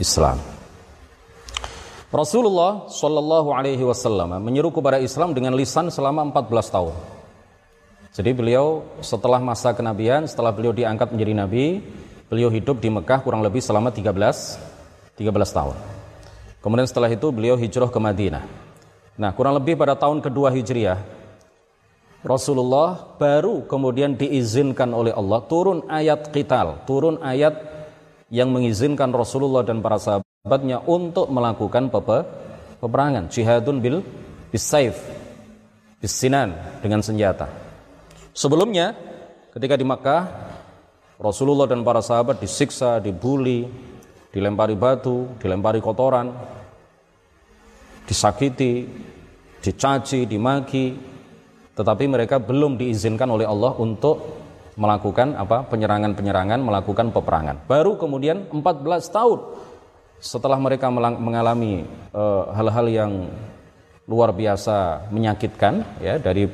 Islam. 0.00 0.40
Rasulullah 2.16 2.88
Shallallahu 2.88 3.52
Alaihi 3.52 3.84
Wasallam 3.84 4.40
menyeru 4.40 4.72
kepada 4.72 4.96
Islam 4.96 5.36
dengan 5.36 5.52
lisan 5.52 5.92
selama 5.92 6.24
14 6.32 6.72
tahun. 6.72 6.96
Jadi 8.16 8.32
beliau 8.32 8.88
setelah 9.04 9.36
masa 9.36 9.76
kenabian, 9.76 10.24
setelah 10.24 10.48
beliau 10.48 10.72
diangkat 10.72 11.12
menjadi 11.12 11.32
nabi, 11.36 11.64
Beliau 12.26 12.50
hidup 12.50 12.82
di 12.82 12.90
Mekah 12.90 13.22
kurang 13.22 13.46
lebih 13.46 13.62
selama 13.62 13.94
13 13.94 14.10
13 15.14 15.30
tahun. 15.30 15.76
Kemudian 16.58 16.86
setelah 16.90 17.06
itu 17.06 17.30
beliau 17.30 17.54
hijrah 17.54 17.86
ke 17.86 18.00
Madinah. 18.02 18.42
Nah, 19.14 19.30
kurang 19.30 19.54
lebih 19.54 19.78
pada 19.78 19.94
tahun 19.94 20.18
kedua 20.18 20.50
Hijriah 20.50 20.98
Rasulullah 22.26 23.16
baru 23.16 23.62
kemudian 23.70 24.18
diizinkan 24.18 24.90
oleh 24.90 25.14
Allah 25.14 25.40
turun 25.46 25.86
ayat 25.86 26.34
qital, 26.34 26.82
turun 26.82 27.22
ayat 27.22 27.54
yang 28.28 28.50
mengizinkan 28.50 29.14
Rasulullah 29.14 29.62
dan 29.62 29.78
para 29.78 29.96
sahabatnya 30.46 30.78
untuk 30.86 31.26
melakukan 31.26 31.90
pepe, 31.90 32.22
peperangan, 32.78 33.26
jihadun 33.26 33.82
bil 33.82 33.98
bisaif, 34.54 34.94
bisinan 35.98 36.54
dengan 36.78 37.02
senjata. 37.02 37.50
Sebelumnya 38.30 38.94
ketika 39.50 39.74
di 39.74 39.82
Makkah 39.82 40.22
Rasulullah 41.18 41.66
dan 41.66 41.82
para 41.82 41.98
sahabat 41.98 42.38
disiksa, 42.38 43.02
dibuli, 43.02 43.66
dilempari 44.30 44.78
batu, 44.78 45.34
dilempari 45.42 45.82
kotoran, 45.82 46.30
disakiti, 48.06 48.86
dicaci, 49.58 50.30
dimaki, 50.30 50.94
tetapi 51.74 52.06
mereka 52.06 52.38
belum 52.38 52.78
diizinkan 52.78 53.34
oleh 53.34 53.50
Allah 53.50 53.74
untuk 53.82 54.46
melakukan 54.78 55.34
apa 55.34 55.66
penyerangan-penyerangan, 55.66 56.62
melakukan 56.62 57.10
peperangan. 57.10 57.66
Baru 57.66 57.98
kemudian 57.98 58.46
14 58.46 58.62
tahun 59.10 59.40
setelah 60.20 60.56
mereka 60.56 60.88
mengalami 60.94 61.84
eh, 62.12 62.44
hal-hal 62.56 62.86
yang 62.88 63.12
luar 64.06 64.30
biasa 64.30 65.10
menyakitkan 65.10 65.82
ya 65.98 66.16
dari 66.22 66.46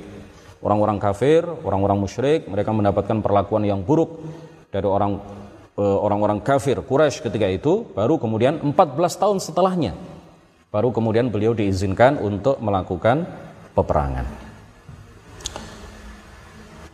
orang-orang 0.65 0.97
kafir, 0.97 1.45
orang-orang 1.45 1.99
musyrik, 2.01 2.49
mereka 2.49 2.73
mendapatkan 2.73 3.21
perlakuan 3.21 3.67
yang 3.67 3.85
buruk 3.85 4.25
dari 4.73 4.89
orang 4.89 5.21
uh, 5.77 5.99
orang-orang 6.01 6.41
kafir 6.41 6.81
Quraisy 6.81 7.21
ketika 7.21 7.45
itu, 7.45 7.85
baru 7.93 8.17
kemudian 8.17 8.57
14 8.63 8.73
tahun 9.21 9.37
setelahnya 9.43 9.93
baru 10.73 10.89
kemudian 10.89 11.29
beliau 11.29 11.53
diizinkan 11.53 12.17
untuk 12.17 12.57
melakukan 12.65 13.29
peperangan. 13.77 14.25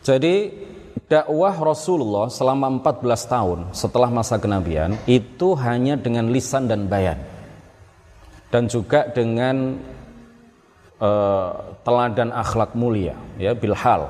Jadi 0.02 0.66
dakwah 1.08 1.56
Rasulullah 1.56 2.28
selama 2.28 2.84
14 2.84 3.02
tahun 3.32 3.58
setelah 3.72 4.12
masa 4.12 4.36
kenabian 4.36 4.94
itu 5.08 5.56
hanya 5.56 5.96
dengan 5.96 6.28
lisan 6.28 6.68
dan 6.68 6.86
bayan. 6.86 7.18
Dan 8.48 8.64
juga 8.64 9.04
dengan 9.12 9.76
uh, 11.00 11.50
teladan 11.84 12.32
akhlak 12.32 12.72
mulia 12.72 13.12
ya 13.36 13.52
bilhal 13.52 14.08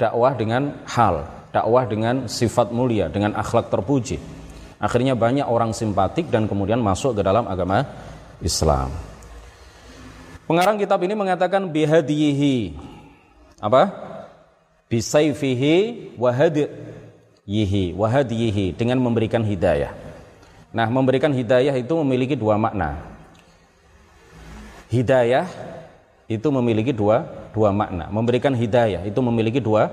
dakwah 0.00 0.32
dengan 0.32 0.80
hal 0.88 1.28
dakwah 1.52 1.84
dengan 1.88 2.28
sifat 2.28 2.72
mulia 2.72 3.08
dengan 3.08 3.36
akhlak 3.36 3.72
terpuji. 3.72 4.20
Akhirnya 4.76 5.16
banyak 5.16 5.48
orang 5.48 5.72
simpatik 5.72 6.28
dan 6.28 6.44
kemudian 6.44 6.80
masuk 6.84 7.16
ke 7.16 7.22
dalam 7.24 7.48
agama 7.48 7.80
Islam. 8.44 8.92
Pengarang 10.44 10.76
kitab 10.76 11.00
ini 11.00 11.16
mengatakan 11.16 11.64
bihadihi 11.72 12.76
apa 13.56 14.05
bisaifihi 14.86 16.14
wahadiyihi 16.14 17.94
wahadiyihi 17.98 18.74
dengan 18.78 19.02
memberikan 19.02 19.42
hidayah. 19.42 19.90
Nah, 20.70 20.86
memberikan 20.90 21.32
hidayah 21.32 21.74
itu 21.74 21.94
memiliki 22.02 22.36
dua 22.38 22.54
makna. 22.60 23.00
Hidayah 24.86 25.48
itu 26.30 26.48
memiliki 26.52 26.94
dua 26.94 27.26
dua 27.50 27.74
makna. 27.74 28.06
Memberikan 28.12 28.54
hidayah 28.54 29.02
itu 29.02 29.18
memiliki 29.24 29.58
dua 29.58 29.90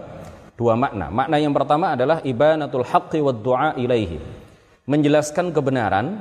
dua 0.53 0.77
makna. 0.77 1.09
Makna 1.09 1.41
yang 1.41 1.53
pertama 1.55 1.97
adalah 1.97 2.21
ibanatul 2.21 2.85
haqqi 2.85 3.23
wad 3.23 3.41
du'a 3.41 3.73
ilaihi. 3.79 4.19
Menjelaskan 4.83 5.55
kebenaran 5.55 6.19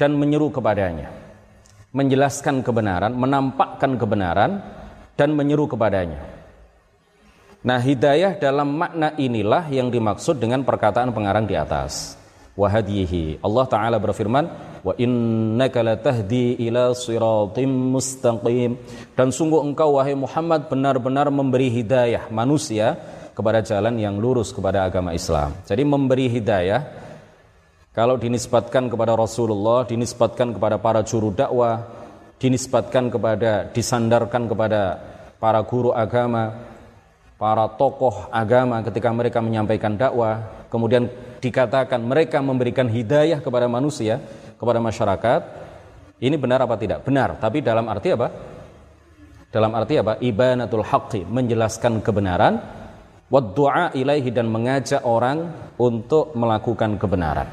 dan 0.00 0.16
menyeru 0.16 0.48
kepadanya. 0.48 1.12
Menjelaskan 1.92 2.64
kebenaran, 2.64 3.12
menampakkan 3.12 4.00
kebenaran 4.00 4.64
dan 5.14 5.36
menyeru 5.36 5.68
kepadanya. 5.68 6.37
Nah, 7.58 7.82
hidayah 7.82 8.38
dalam 8.38 8.70
makna 8.70 9.18
inilah 9.18 9.66
yang 9.66 9.90
dimaksud 9.90 10.38
dengan 10.38 10.62
perkataan 10.62 11.10
pengarang 11.10 11.42
di 11.42 11.58
atas. 11.58 12.14
Wahadihi. 12.54 13.42
Allah 13.42 13.66
Ta'ala 13.66 13.96
berfirman, 13.98 14.46
Wa 14.82 14.94
innaka 14.94 15.82
latahdi 15.82 16.58
ila 16.70 16.94
siratim 16.94 17.70
mustaqim. 17.94 18.78
Dan 19.18 19.34
sungguh 19.34 19.58
engkau, 19.62 19.98
wahai 19.98 20.14
Muhammad, 20.14 20.70
benar-benar 20.70 21.30
memberi 21.34 21.70
hidayah 21.70 22.30
manusia 22.30 22.94
kepada 23.34 23.62
jalan 23.62 23.98
yang 23.98 24.18
lurus 24.18 24.54
kepada 24.54 24.86
agama 24.86 25.14
Islam. 25.14 25.54
Jadi 25.66 25.82
memberi 25.82 26.30
hidayah, 26.30 26.82
kalau 27.90 28.14
dinisbatkan 28.14 28.86
kepada 28.86 29.18
Rasulullah, 29.18 29.82
dinisbatkan 29.82 30.54
kepada 30.54 30.78
para 30.78 31.02
juru 31.02 31.34
dakwah, 31.34 31.86
dinisbatkan 32.38 33.10
kepada, 33.10 33.66
disandarkan 33.74 34.46
kepada 34.46 34.80
para 35.42 35.58
guru 35.66 35.90
agama, 35.90 36.54
para 37.38 37.70
tokoh 37.78 38.26
agama 38.34 38.82
ketika 38.82 39.08
mereka 39.14 39.38
menyampaikan 39.38 39.94
dakwah, 39.94 40.66
kemudian 40.68 41.06
dikatakan 41.38 42.02
mereka 42.02 42.42
memberikan 42.42 42.90
hidayah 42.90 43.38
kepada 43.38 43.70
manusia, 43.70 44.18
kepada 44.58 44.82
masyarakat, 44.82 45.40
ini 46.18 46.34
benar 46.34 46.66
apa 46.66 46.74
tidak? 46.74 47.06
Benar, 47.06 47.38
tapi 47.38 47.62
dalam 47.62 47.86
arti 47.86 48.10
apa? 48.10 48.28
Dalam 49.54 49.70
arti 49.72 49.94
apa? 49.96 50.18
Ibanatul 50.18 50.82
haqqi, 50.82 51.22
menjelaskan 51.30 52.02
kebenaran, 52.02 52.58
wa 53.30 53.40
du'a 53.40 53.94
ilaihi 53.94 54.34
dan 54.34 54.50
mengajak 54.50 55.06
orang 55.06 55.72
untuk 55.78 56.34
melakukan 56.34 56.98
kebenaran. 56.98 57.46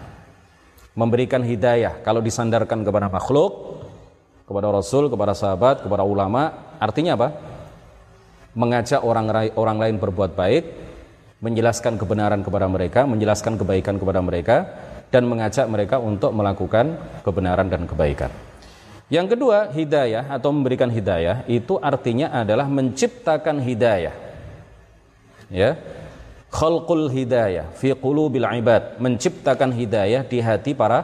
Memberikan 0.97 1.45
hidayah 1.45 2.01
kalau 2.01 2.25
disandarkan 2.25 2.81
kepada 2.81 3.05
makhluk, 3.05 3.85
kepada 4.49 4.73
Rasul, 4.73 5.13
kepada 5.13 5.37
sahabat, 5.37 5.85
kepada 5.85 6.01
ulama, 6.01 6.73
artinya 6.81 7.13
apa? 7.13 7.54
Mengajak 8.55 9.03
orang 9.03 9.51
orang 9.59 9.77
lain 9.77 9.95
berbuat 9.99 10.33
baik, 10.33 10.63
menjelaskan 11.43 11.99
kebenaran 11.99 12.41
kepada 12.41 12.65
mereka, 12.65 13.03
menjelaskan 13.03 13.59
kebaikan 13.59 13.99
kepada 13.99 14.23
mereka 14.23 14.55
dan 15.11 15.27
mengajak 15.27 15.67
mereka 15.67 15.99
untuk 16.01 16.31
melakukan 16.31 16.97
kebenaran 17.21 17.67
dan 17.67 17.85
kebaikan. 17.85 18.31
Yang 19.05 19.37
kedua, 19.37 19.69
hidayah 19.69 20.33
atau 20.33 20.49
memberikan 20.49 20.89
hidayah 20.89 21.45
itu 21.45 21.77
artinya 21.77 22.33
adalah 22.33 22.65
menciptakan 22.65 23.61
hidayah. 23.61 24.15
Ya. 25.53 25.77
Khalqul 26.49 27.11
hidayah 27.11 27.69
fi 27.75 27.93
qulubil 27.93 28.47
ibad, 28.47 28.97
menciptakan 28.97 29.75
hidayah 29.75 30.25
di 30.25 30.39
hati 30.41 30.71
para 30.73 31.03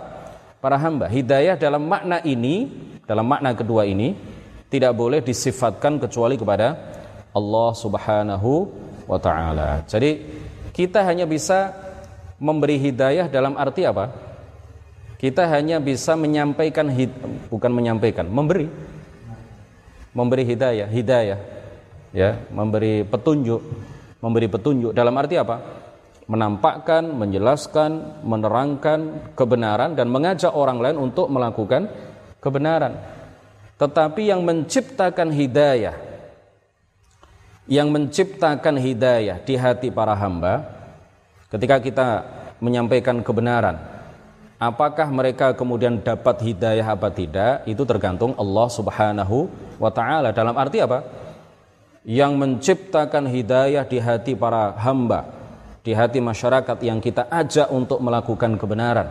para 0.64 0.80
hamba. 0.82 1.12
Hidayah 1.12 1.60
dalam 1.60 1.86
makna 1.86 2.24
ini, 2.26 2.72
dalam 3.06 3.28
makna 3.28 3.52
kedua 3.54 3.84
ini 3.86 4.16
tidak 4.72 4.96
boleh 4.96 5.20
disifatkan 5.20 6.00
kecuali 6.00 6.40
kepada 6.40 6.91
Allah 7.32 7.70
Subhanahu 7.76 8.68
wa 9.08 9.20
taala. 9.20 9.84
Jadi 9.88 10.20
kita 10.76 11.04
hanya 11.04 11.24
bisa 11.28 11.72
memberi 12.40 12.80
hidayah 12.80 13.32
dalam 13.32 13.56
arti 13.56 13.88
apa? 13.88 14.12
Kita 15.22 15.46
hanya 15.54 15.78
bisa 15.78 16.18
menyampaikan 16.18 16.90
bukan 17.48 17.72
menyampaikan, 17.72 18.26
memberi. 18.26 18.66
Memberi 20.12 20.44
hidayah, 20.44 20.90
hidayah. 20.90 21.40
Ya, 22.12 22.44
memberi 22.52 23.08
petunjuk, 23.08 23.62
memberi 24.20 24.52
petunjuk 24.52 24.92
dalam 24.92 25.16
arti 25.16 25.40
apa? 25.40 25.62
Menampakkan, 26.28 27.08
menjelaskan, 27.16 28.24
menerangkan 28.28 29.32
kebenaran 29.38 29.96
dan 29.96 30.12
mengajak 30.12 30.52
orang 30.52 30.84
lain 30.84 30.98
untuk 31.00 31.32
melakukan 31.32 31.88
kebenaran. 32.44 33.00
Tetapi 33.80 34.22
yang 34.28 34.44
menciptakan 34.44 35.32
hidayah 35.32 36.11
yang 37.72 37.88
menciptakan 37.88 38.76
hidayah 38.76 39.40
di 39.40 39.56
hati 39.56 39.88
para 39.88 40.12
hamba 40.12 40.68
ketika 41.48 41.80
kita 41.80 42.08
menyampaikan 42.60 43.24
kebenaran 43.24 43.80
apakah 44.60 45.08
mereka 45.08 45.56
kemudian 45.56 46.04
dapat 46.04 46.44
hidayah 46.44 46.92
apa 46.92 47.08
tidak 47.08 47.64
itu 47.64 47.80
tergantung 47.88 48.36
Allah 48.36 48.68
Subhanahu 48.68 49.48
wa 49.80 49.88
taala. 49.88 50.36
Dalam 50.36 50.52
arti 50.60 50.84
apa? 50.84 51.08
Yang 52.04 52.32
menciptakan 52.36 53.32
hidayah 53.32 53.88
di 53.88 54.04
hati 54.04 54.36
para 54.36 54.76
hamba 54.76 55.32
di 55.80 55.96
hati 55.96 56.20
masyarakat 56.20 56.76
yang 56.84 57.00
kita 57.00 57.32
ajak 57.32 57.72
untuk 57.72 58.04
melakukan 58.04 58.60
kebenaran 58.60 59.08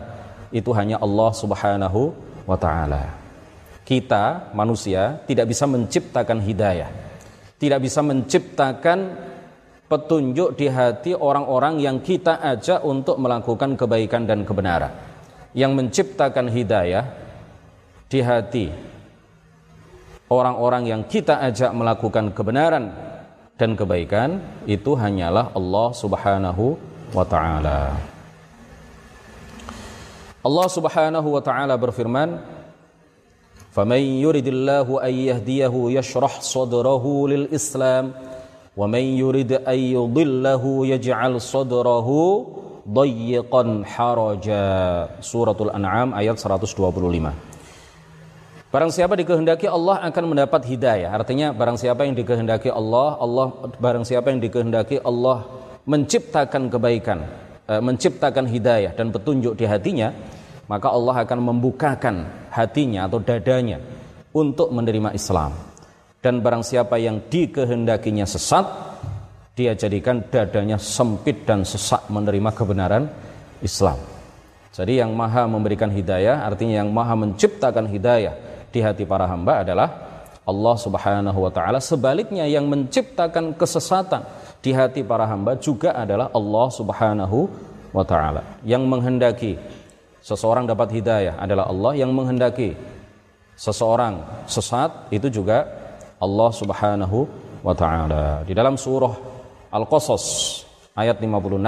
itu 0.53 0.69
hanya 0.77 1.01
Allah 1.01 1.33
Subhanahu 1.33 2.13
wa 2.45 2.55
taala. 2.61 3.09
Kita 3.81 4.53
manusia 4.53 5.17
tidak 5.25 5.49
bisa 5.49 5.65
menciptakan 5.65 6.37
hidayah 6.45 7.10
tidak 7.61 7.85
bisa 7.85 8.01
menciptakan 8.01 8.99
petunjuk 9.85 10.57
di 10.57 10.65
hati 10.65 11.13
orang-orang 11.13 11.77
yang 11.77 12.01
kita 12.01 12.41
ajak 12.41 12.81
untuk 12.81 13.21
melakukan 13.21 13.77
kebaikan 13.77 14.25
dan 14.25 14.41
kebenaran. 14.41 14.89
Yang 15.53 15.71
menciptakan 15.77 16.47
hidayah 16.49 17.05
di 18.09 18.19
hati 18.25 18.65
orang-orang 20.31 20.89
yang 20.89 21.01
kita 21.05 21.43
ajak 21.43 21.69
melakukan 21.75 22.33
kebenaran 22.33 22.89
dan 23.59 23.77
kebaikan 23.77 24.41
itu 24.65 24.97
hanyalah 24.97 25.53
Allah 25.53 25.87
Subhanahu 25.93 26.79
wa 27.13 27.25
taala. 27.27 27.93
Allah 30.41 30.67
Subhanahu 30.71 31.37
wa 31.37 31.41
taala 31.45 31.77
berfirman, 31.77 32.41
فمن 33.76 34.02
يرد 34.24 34.46
الله 34.48 34.88
أن 35.04 35.14
يهديه 35.28 35.74
يشرح 36.00 36.40
صدره 36.40 37.04
للإسلام 37.28 38.04
ومن 38.76 39.04
يرد 39.20 39.52
أن 39.52 39.78
يضله 39.78 40.64
يجعل 40.86 41.32
صدره 41.40 42.08
ضيقا 42.88 43.64
حرجا 43.84 44.64
سورة 45.20 45.58
الأنعام 45.60 46.08
ayat 46.16 46.36
125 46.40 47.56
Barang 48.66 48.92
siapa 48.92 49.16
dikehendaki 49.16 49.70
Allah 49.70 50.04
akan 50.04 50.36
mendapat 50.36 50.68
hidayah. 50.68 51.08
Artinya 51.14 51.54
barang 51.54 51.80
siapa 51.80 52.04
yang 52.04 52.12
dikehendaki 52.12 52.68
Allah, 52.68 53.16
Allah 53.16 53.48
barang 53.78 54.04
siapa 54.04 54.28
yang 54.28 54.42
dikehendaki 54.42 55.00
Allah 55.00 55.48
menciptakan 55.88 56.68
kebaikan, 56.68 57.24
e, 57.64 57.74
menciptakan 57.80 58.44
hidayah 58.44 58.92
dan 58.92 59.14
petunjuk 59.14 59.56
di 59.56 59.64
hatinya, 59.64 60.12
maka 60.68 60.92
Allah 60.92 61.24
akan 61.24 61.38
membukakan 61.46 62.26
hatinya 62.51 63.07
atau 63.07 63.23
dadanya 63.23 63.79
untuk 64.35 64.69
menerima 64.69 65.15
Islam. 65.15 65.55
Dan 66.21 66.43
barang 66.43 66.61
siapa 66.61 67.01
yang 67.01 67.23
dikehendakinya 67.31 68.29
sesat, 68.29 68.67
dia 69.57 69.73
jadikan 69.73 70.21
dadanya 70.29 70.77
sempit 70.77 71.47
dan 71.49 71.65
sesak 71.65 72.05
menerima 72.13 72.53
kebenaran 72.53 73.09
Islam. 73.65 73.97
Jadi 74.71 75.03
yang 75.03 75.11
maha 75.11 75.49
memberikan 75.49 75.91
hidayah, 75.91 76.47
artinya 76.47 76.79
yang 76.85 76.93
maha 76.93 77.17
menciptakan 77.17 77.89
hidayah 77.91 78.37
di 78.71 78.79
hati 78.79 79.03
para 79.03 79.27
hamba 79.27 79.67
adalah 79.67 79.89
Allah 80.47 80.75
Subhanahu 80.79 81.39
wa 81.43 81.51
taala. 81.51 81.83
Sebaliknya 81.83 82.47
yang 82.47 82.71
menciptakan 82.71 83.57
kesesatan 83.59 84.23
di 84.63 84.71
hati 84.71 85.03
para 85.03 85.27
hamba 85.27 85.59
juga 85.59 85.91
adalah 85.91 86.31
Allah 86.31 86.67
Subhanahu 86.71 87.37
wa 87.91 88.05
taala. 88.07 88.61
Yang 88.63 88.83
menghendaki 88.87 89.51
seseorang 90.21 90.69
dapat 90.69 90.93
hidayah 90.93 91.35
adalah 91.41 91.67
Allah 91.67 91.93
yang 91.97 92.13
menghendaki 92.13 92.77
seseorang 93.57 94.45
sesat 94.45 95.11
itu 95.13 95.27
juga 95.29 95.67
Allah 96.21 96.49
Subhanahu 96.53 97.25
wa 97.65 97.73
taala. 97.73 98.45
Di 98.45 98.53
dalam 98.53 98.77
surah 98.77 99.13
Al-Qasas 99.73 100.25
ayat 100.97 101.17
56 101.17 101.61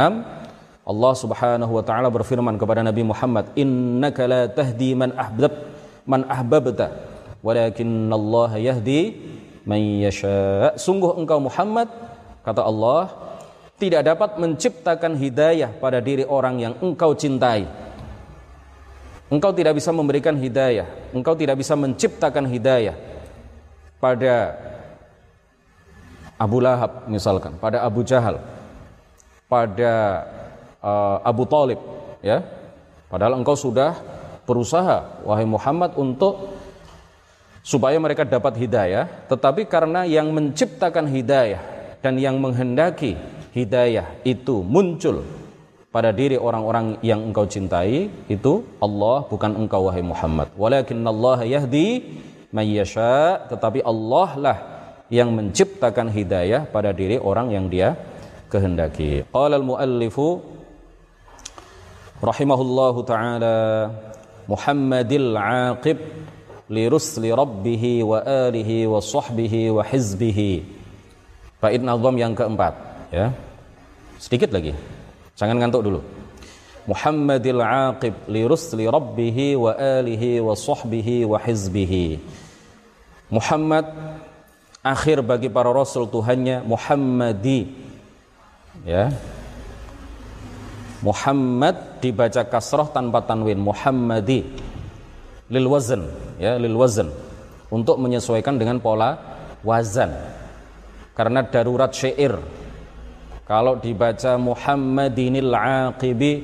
Allah 0.83 1.13
Subhanahu 1.15 1.71
wa 1.79 1.83
taala 1.83 2.07
berfirman 2.13 2.55
kepada 2.61 2.85
Nabi 2.85 3.03
Muhammad, 3.07 3.51
"Innaka 3.57 4.23
la 4.29 4.41
tahdi 4.47 4.91
man 4.93 5.11
ahbab 5.15 5.53
man 6.05 6.21
ahbabta." 6.27 7.13
walakin 7.43 8.07
Allah 8.07 8.51
yahdi 8.57 9.19
man 9.67 9.83
yasha. 9.99 10.73
Sungguh 10.79 11.19
engkau 11.19 11.43
Muhammad 11.43 11.91
kata 12.41 12.63
Allah 12.63 13.11
tidak 13.77 14.07
dapat 14.07 14.39
menciptakan 14.39 15.19
hidayah 15.19 15.75
pada 15.75 15.99
diri 15.99 16.23
orang 16.23 16.63
yang 16.63 16.73
engkau 16.79 17.11
cintai. 17.13 17.67
Engkau 19.33 19.49
tidak 19.49 19.81
bisa 19.81 19.89
memberikan 19.89 20.37
hidayah, 20.37 20.85
engkau 21.09 21.33
tidak 21.33 21.57
bisa 21.57 21.73
menciptakan 21.73 22.45
hidayah 22.45 22.93
pada 23.97 24.53
Abu 26.37 26.61
Lahab 26.61 27.09
misalkan, 27.09 27.57
pada 27.57 27.81
Abu 27.81 28.05
Jahal, 28.05 28.37
pada 29.49 30.21
uh, 30.85 31.17
Abu 31.25 31.49
Talib, 31.49 31.81
ya. 32.21 32.45
Padahal 33.09 33.33
engkau 33.41 33.57
sudah 33.57 33.97
berusaha, 34.45 35.25
wahai 35.25 35.49
Muhammad, 35.49 35.97
untuk 35.97 36.53
supaya 37.65 37.97
mereka 37.97 38.29
dapat 38.29 38.53
hidayah, 38.53 39.09
tetapi 39.33 39.65
karena 39.65 40.05
yang 40.05 40.29
menciptakan 40.29 41.09
hidayah 41.09 41.61
dan 42.05 42.21
yang 42.21 42.37
menghendaki 42.37 43.17
hidayah 43.49 44.13
itu 44.21 44.61
muncul 44.61 45.25
pada 45.93 46.09
diri 46.19 46.37
orang-orang 46.47 46.97
yang 47.05 47.19
engkau 47.29 47.45
cintai 47.53 48.09
itu 48.35 48.53
Allah 48.85 49.17
bukan 49.31 49.51
engkau 49.61 49.81
wahai 49.87 50.01
Muhammad. 50.11 50.47
Walakin 50.57 51.05
Allah 51.13 51.39
yahdi 51.55 51.89
man 52.49 52.65
yasha 52.65 53.45
tetapi 53.51 53.85
Allah 53.91 54.29
lah 54.45 54.57
yang 55.17 55.29
menciptakan 55.37 56.09
hidayah 56.17 56.61
pada 56.75 56.89
diri 56.99 57.21
orang 57.21 57.53
yang 57.55 57.69
dia 57.69 57.93
kehendaki. 58.49 59.11
Qala 59.35 59.61
al 59.61 59.65
muallifu 59.69 60.41
rahimahullahu 62.29 63.05
taala 63.11 63.57
Muhammadil 64.49 65.29
aqib 65.37 66.01
lirusli 66.73 67.29
rabbihi 67.41 67.91
wa 68.01 68.17
alihi 68.47 68.89
wa 68.89 68.97
sahbihi 69.13 69.61
wa 69.77 69.85
hizbihi. 69.85 70.53
Bait 71.61 71.85
nazam 71.85 72.17
yang 72.17 72.33
keempat 72.33 72.73
ya. 73.13 73.29
Sedikit 74.17 74.49
lagi 74.57 74.73
jangan 75.43 75.67
ngantuk 75.67 75.83
dulu. 75.83 75.99
Muhammadil 76.83 77.63
aqib 77.63 78.15
lirusli 78.27 78.83
rabbihi 78.87 79.55
wa 79.55 79.71
alihi 79.75 80.43
wa 80.43 80.51
sahbihi 80.51 81.23
wa 81.23 81.39
hizbihi. 81.39 82.19
Muhammad 83.31 83.87
akhir 84.83 85.23
bagi 85.23 85.47
para 85.47 85.71
rasul 85.71 86.11
Tuhannya 86.11 86.67
Muhammadi. 86.67 87.71
Ya. 88.83 89.15
Muhammad 90.99 92.03
dibaca 92.03 92.43
kasroh 92.43 92.91
tanpa 92.91 93.23
tanwin. 93.23 93.59
Muhammadi. 93.63 94.43
Lil 95.51 95.67
wazn 95.67 96.03
ya 96.39 96.55
lil 96.59 96.75
wazn 96.75 97.11
untuk 97.71 97.95
menyesuaikan 97.99 98.59
dengan 98.59 98.83
pola 98.83 99.15
wazan. 99.63 100.11
Karena 101.15 101.47
darurat 101.47 101.95
syair 101.95 102.35
kalau 103.53 103.77
dibaca 103.77 104.33
Muhammadinil 104.41 105.53
aqibi 105.53 106.41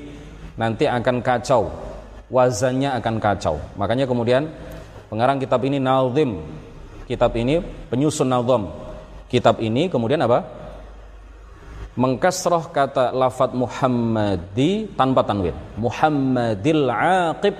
nanti 0.61 0.85
akan 0.85 1.25
kacau. 1.25 1.65
Wazannya 2.29 2.93
akan 3.01 3.17
kacau. 3.17 3.57
Makanya 3.73 4.05
kemudian 4.05 4.45
pengarang 5.09 5.41
kitab 5.41 5.65
ini 5.65 5.81
nazim. 5.81 6.37
Kitab 7.09 7.33
ini 7.33 7.57
penyusun 7.89 8.29
nazam 8.29 8.69
kitab 9.25 9.57
ini 9.57 9.89
kemudian 9.89 10.21
apa? 10.21 10.45
Mengkasroh 11.97 12.69
kata 12.69 13.09
lafat 13.09 13.57
Muhammadi 13.57 14.93
tanpa 14.93 15.25
tanwin. 15.25 15.57
Muhammadil 15.81 16.85
aqib 16.93 17.57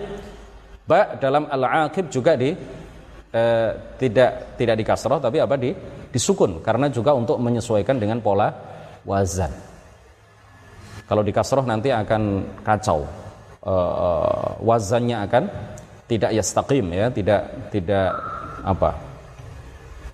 ba 0.86 1.18
dalam 1.18 1.50
al-aqib 1.50 2.14
juga 2.14 2.38
di 2.38 2.54
eh, 3.34 3.70
tidak 3.98 4.54
tidak 4.62 4.76
di 4.78 4.84
kasroh 4.86 5.18
tapi 5.18 5.42
apa 5.42 5.58
di 5.58 5.74
disukun. 6.14 6.62
Karena 6.62 6.86
juga 6.94 7.18
untuk 7.18 7.42
menyesuaikan 7.42 7.98
dengan 7.98 8.22
pola 8.22 8.78
wazan. 9.10 9.50
Kalau 11.10 11.26
di 11.26 11.34
kasroh 11.34 11.66
nanti 11.66 11.90
akan 11.90 12.46
kacau. 12.62 13.10
Eh, 13.60 14.48
wazannya 14.62 15.18
akan 15.26 15.44
tidak 16.06 16.32
yastaqim 16.38 16.86
ya, 16.94 17.10
tidak 17.10 17.74
tidak 17.74 18.14
apa? 18.62 18.96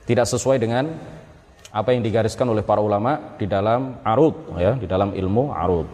Tidak 0.08 0.26
sesuai 0.26 0.58
dengan 0.58 0.90
apa 1.76 1.92
yang 1.92 2.02
digariskan 2.02 2.48
oleh 2.48 2.64
para 2.64 2.80
ulama 2.80 3.36
di 3.36 3.46
dalam 3.46 4.00
arud 4.02 4.56
ya, 4.56 4.80
di 4.80 4.88
dalam 4.88 5.12
ilmu 5.12 5.52
arud. 5.52 5.88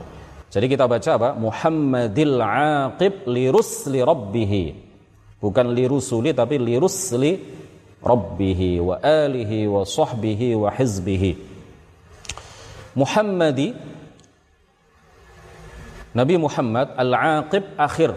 Jadi 0.48 0.66
kita 0.70 0.86
baca 0.88 1.12
apa? 1.18 1.30
Muhammadil 1.36 2.38
aqib 2.40 3.26
lirusli 3.28 4.00
rabbihi. 4.00 4.64
Bukan 5.42 5.74
lirusuli 5.74 6.38
tapi 6.38 6.62
lirusli 6.62 7.32
rabbihi 8.00 8.80
wa 8.80 8.96
alihi 9.02 9.68
wa 9.68 9.82
sahbihi 9.82 10.56
wa 10.56 10.70
hizbihi. 10.72 11.51
Muhammadi 12.95 13.73
Nabi 16.12 16.36
Muhammad 16.36 16.91
al-aqib 16.99 17.63
akhir. 17.80 18.12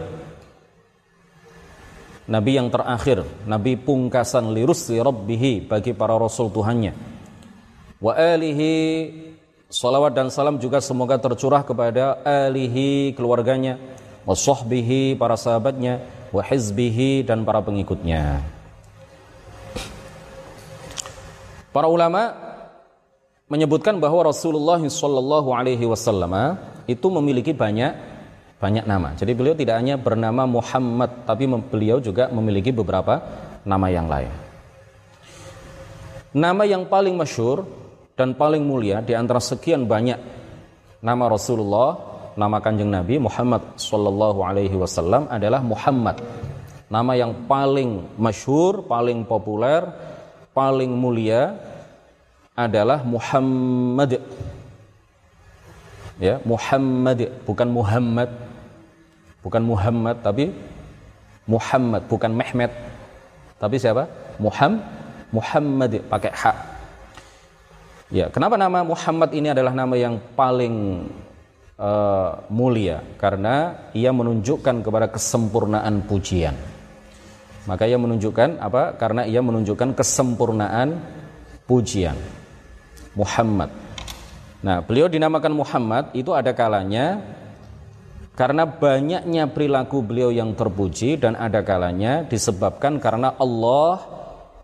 Nabi 2.25 2.57
yang 2.57 2.67
terakhir, 2.73 3.23
Nabi 3.45 3.77
pungkasan 3.79 4.51
lirusli 4.51 4.99
rabbihi 4.99 5.69
bagi 5.69 5.95
para 5.95 6.17
rasul 6.19 6.51
Tuhannya. 6.51 6.91
Wa 8.01 8.17
alihi 8.17 8.73
Salawat 9.65 10.13
dan 10.13 10.29
salam 10.29 10.61
juga 10.61 10.77
semoga 10.77 11.17
tercurah 11.17 11.65
kepada 11.65 12.21
alihi 12.21 13.17
keluarganya, 13.17 13.81
wasahbihi 14.23 15.17
para 15.17 15.33
sahabatnya, 15.33 16.05
wahizbihi 16.29 17.25
dan 17.25 17.41
para 17.41 17.65
pengikutnya. 17.65 18.45
Para 21.73 21.89
ulama 21.89 22.44
menyebutkan 23.45 24.01
bahwa 24.01 24.25
Rasulullah 24.25 24.81
Shallallahu 24.81 25.53
Alaihi 25.53 25.85
Wasallam 25.85 26.57
itu 26.89 27.07
memiliki 27.13 27.53
banyak 27.53 27.93
banyak 28.57 28.85
nama. 28.87 29.13
Jadi 29.13 29.31
beliau 29.37 29.53
tidak 29.53 29.77
hanya 29.77 29.99
bernama 29.99 30.49
Muhammad, 30.49 31.27
tapi 31.27 31.45
beliau 31.45 32.01
juga 32.01 32.31
memiliki 32.33 32.73
beberapa 32.73 33.21
nama 33.61 33.87
yang 33.93 34.09
lain. 34.09 34.31
Nama 36.35 36.63
yang 36.65 36.89
paling 36.89 37.13
masyur 37.13 37.63
dan 38.17 38.33
paling 38.33 38.63
mulia 38.65 39.05
di 39.05 39.13
antara 39.13 39.37
sekian 39.37 39.85
banyak 39.85 40.17
nama 41.03 41.29
Rasulullah, 41.29 41.95
nama 42.33 42.57
Kanjeng 42.59 42.89
Nabi 42.89 43.21
Muhammad 43.21 43.77
sallallahu 43.77 44.39
alaihi 44.41 44.75
wasallam 44.75 45.29
adalah 45.29 45.61
Muhammad. 45.61 46.19
Nama 46.89 47.11
yang 47.17 47.45
paling 47.45 48.17
masyhur, 48.17 48.83
paling 48.87 49.23
populer, 49.29 49.85
paling 50.51 50.91
mulia 50.91 51.55
adalah 52.55 53.03
Muhammad. 53.03 54.17
Ya, 56.17 56.39
Muhammad 56.47 57.29
bukan 57.43 57.67
Muhammad. 57.69 58.31
Bukan 59.43 59.61
Muhammad 59.61 60.25
tapi 60.25 60.49
Muhammad, 61.45 62.09
bukan 62.09 62.33
Mehmet. 62.33 62.73
Tapi 63.61 63.75
siapa? 63.77 64.09
Muhammad 64.41 65.05
Muhammad 65.35 65.91
pakai 66.07 66.31
hak 66.31 66.57
Ya, 68.13 68.29
kenapa 68.29 68.53
nama 68.53 68.85
Muhammad 68.85 69.33
ini 69.33 69.49
adalah 69.49 69.73
nama 69.73 69.97
yang 69.97 70.21
paling 70.37 71.09
uh, 71.73 72.37
mulia? 72.53 73.01
Karena 73.17 73.89
ia 73.97 74.13
menunjukkan 74.13 74.85
kepada 74.85 75.09
kesempurnaan 75.09 76.05
pujian. 76.05 76.53
Maka 77.65 77.89
ia 77.89 77.97
menunjukkan 77.97 78.61
apa? 78.61 78.93
Karena 79.01 79.25
ia 79.25 79.41
menunjukkan 79.41 79.97
kesempurnaan 79.97 81.01
pujian. 81.65 82.13
Muhammad. 83.15 83.71
Nah, 84.61 84.83
beliau 84.83 85.07
dinamakan 85.07 85.53
Muhammad 85.55 86.11
itu 86.13 86.35
ada 86.35 86.51
kalanya 86.51 87.23
karena 88.35 88.67
banyaknya 88.67 89.47
perilaku 89.47 90.03
beliau 90.03 90.29
yang 90.29 90.51
terpuji 90.53 91.15
dan 91.15 91.39
ada 91.39 91.63
kalanya 91.63 92.27
disebabkan 92.27 92.99
karena 92.99 93.31
Allah 93.39 94.03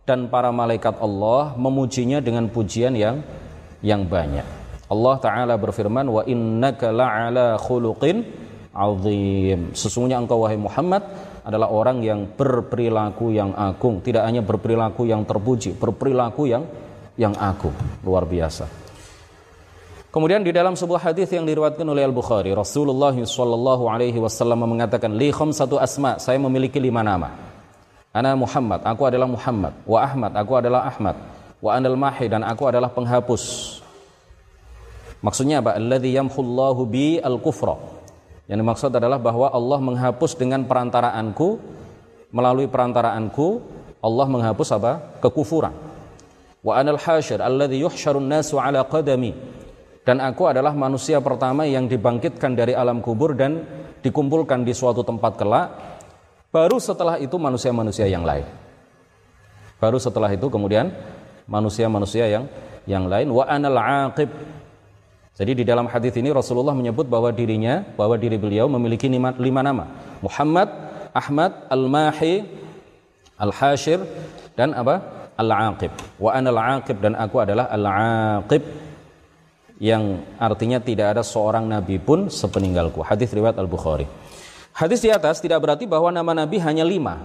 dan 0.04 0.28
para 0.28 0.52
malaikat 0.52 1.00
Allah 1.00 1.56
memujinya 1.56 2.20
dengan 2.20 2.52
pujian 2.52 2.92
yang 2.98 3.24
yang 3.80 4.04
banyak. 4.04 4.44
Allah 4.92 5.16
taala 5.24 5.56
berfirman 5.56 6.04
wa 6.04 6.22
innaka 6.28 6.92
la'ala 6.92 7.56
khuluqin 7.56 8.28
azim. 8.76 9.72
Sesungguhnya 9.72 10.20
engkau 10.20 10.44
wahai 10.44 10.60
Muhammad 10.60 11.08
adalah 11.48 11.72
orang 11.72 12.04
yang 12.04 12.28
berperilaku 12.28 13.32
yang 13.32 13.56
agung, 13.56 14.04
tidak 14.04 14.28
hanya 14.28 14.44
berperilaku 14.44 15.08
yang 15.08 15.24
terpuji, 15.24 15.80
berperilaku 15.80 16.52
yang 16.52 16.68
yang 17.22 17.38
agung, 17.38 17.78
luar 18.02 18.26
biasa. 18.26 18.66
Kemudian 20.10 20.42
di 20.42 20.50
dalam 20.50 20.74
sebuah 20.74 21.14
hadis 21.14 21.30
yang 21.30 21.46
diriwayatkan 21.46 21.86
oleh 21.86 22.04
Al 22.04 22.12
Bukhari, 22.12 22.52
Rasulullah 22.52 23.14
Shallallahu 23.14 23.88
Alaihi 23.88 24.18
Wasallam 24.18 24.66
mengatakan, 24.66 25.14
li 25.14 25.30
satu 25.30 25.78
asma, 25.78 26.18
saya 26.18 26.42
memiliki 26.42 26.82
lima 26.82 27.06
nama. 27.06 27.32
Ana 28.12 28.36
Muhammad, 28.36 28.84
aku 28.84 29.08
adalah 29.08 29.30
Muhammad. 29.30 29.72
Wa 29.88 30.04
Ahmad, 30.04 30.36
aku 30.36 30.52
adalah 30.60 30.84
Ahmad. 30.84 31.16
Wa 31.64 31.80
anal 31.80 31.96
mahi 31.96 32.28
dan 32.28 32.44
aku 32.44 32.68
adalah 32.68 32.92
penghapus. 32.92 33.78
Maksudnya 35.24 35.62
apa? 35.64 35.78
Alladhi 35.78 36.18
yamhullahu 36.18 36.82
bi 36.90 37.22
al-kufra. 37.22 37.78
Yang 38.52 38.58
dimaksud 38.68 38.92
adalah 38.92 39.16
bahwa 39.16 39.48
Allah 39.48 39.80
menghapus 39.80 40.36
dengan 40.36 40.68
perantaraanku 40.68 41.62
melalui 42.36 42.68
perantaraanku 42.68 43.64
Allah 44.02 44.28
menghapus 44.28 44.68
apa? 44.76 45.22
kekufuran. 45.24 45.91
Wa 46.62 46.78
anal 46.78 47.02
hasyir 47.02 47.42
alladhi 47.42 47.82
yuhsyarun 47.82 48.30
nasu 48.30 48.62
ala 48.62 48.86
qadami. 48.86 49.34
Dan 50.02 50.18
aku 50.22 50.50
adalah 50.50 50.74
manusia 50.74 51.22
pertama 51.22 51.66
yang 51.70 51.86
dibangkitkan 51.86 52.58
dari 52.58 52.74
alam 52.74 53.02
kubur 53.06 53.38
dan 53.38 53.66
dikumpulkan 54.02 54.66
di 54.66 54.74
suatu 54.74 55.06
tempat 55.06 55.38
kelak 55.38 55.68
baru 56.50 56.82
setelah 56.82 57.22
itu 57.22 57.38
manusia-manusia 57.38 58.10
yang 58.10 58.26
lain. 58.26 58.46
Baru 59.78 59.98
setelah 59.98 60.30
itu 60.34 60.46
kemudian 60.50 60.94
manusia-manusia 61.50 62.30
yang 62.30 62.46
yang 62.86 63.06
lain. 63.06 63.30
Wa 63.30 63.46
anal 63.50 63.78
aqib. 63.78 64.30
Jadi 65.38 65.62
di 65.62 65.64
dalam 65.66 65.90
hadis 65.90 66.14
ini 66.18 66.30
Rasulullah 66.30 66.78
menyebut 66.78 67.10
bahwa 67.10 67.34
dirinya 67.34 67.82
bahwa 67.98 68.14
diri 68.18 68.38
beliau 68.38 68.70
memiliki 68.70 69.10
lima, 69.10 69.34
lima 69.38 69.62
nama. 69.66 69.86
Muhammad 70.22 70.70
Ahmad 71.18 71.66
Al-Mahi 71.72 72.46
Al-Hashir 73.42 74.06
dan 74.54 74.78
apa 74.78 75.21
Al-Aqib 75.42 76.22
wa 76.22 76.30
anal 76.32 76.60
aqib 76.80 77.02
dan 77.02 77.18
aku 77.18 77.42
adalah 77.42 77.66
Al-Aqib 77.74 78.64
yang 79.82 80.22
artinya 80.38 80.78
tidak 80.78 81.18
ada 81.18 81.24
seorang 81.26 81.66
nabi 81.66 81.98
pun 81.98 82.30
sepeninggalku. 82.30 83.02
Hadis 83.02 83.34
riwayat 83.34 83.58
Al-Bukhari. 83.58 84.06
Hadis 84.78 85.02
di 85.02 85.10
atas 85.10 85.42
tidak 85.42 85.58
berarti 85.58 85.90
bahwa 85.90 86.14
nama 86.14 86.46
nabi 86.46 86.62
hanya 86.62 86.86
lima. 86.86 87.18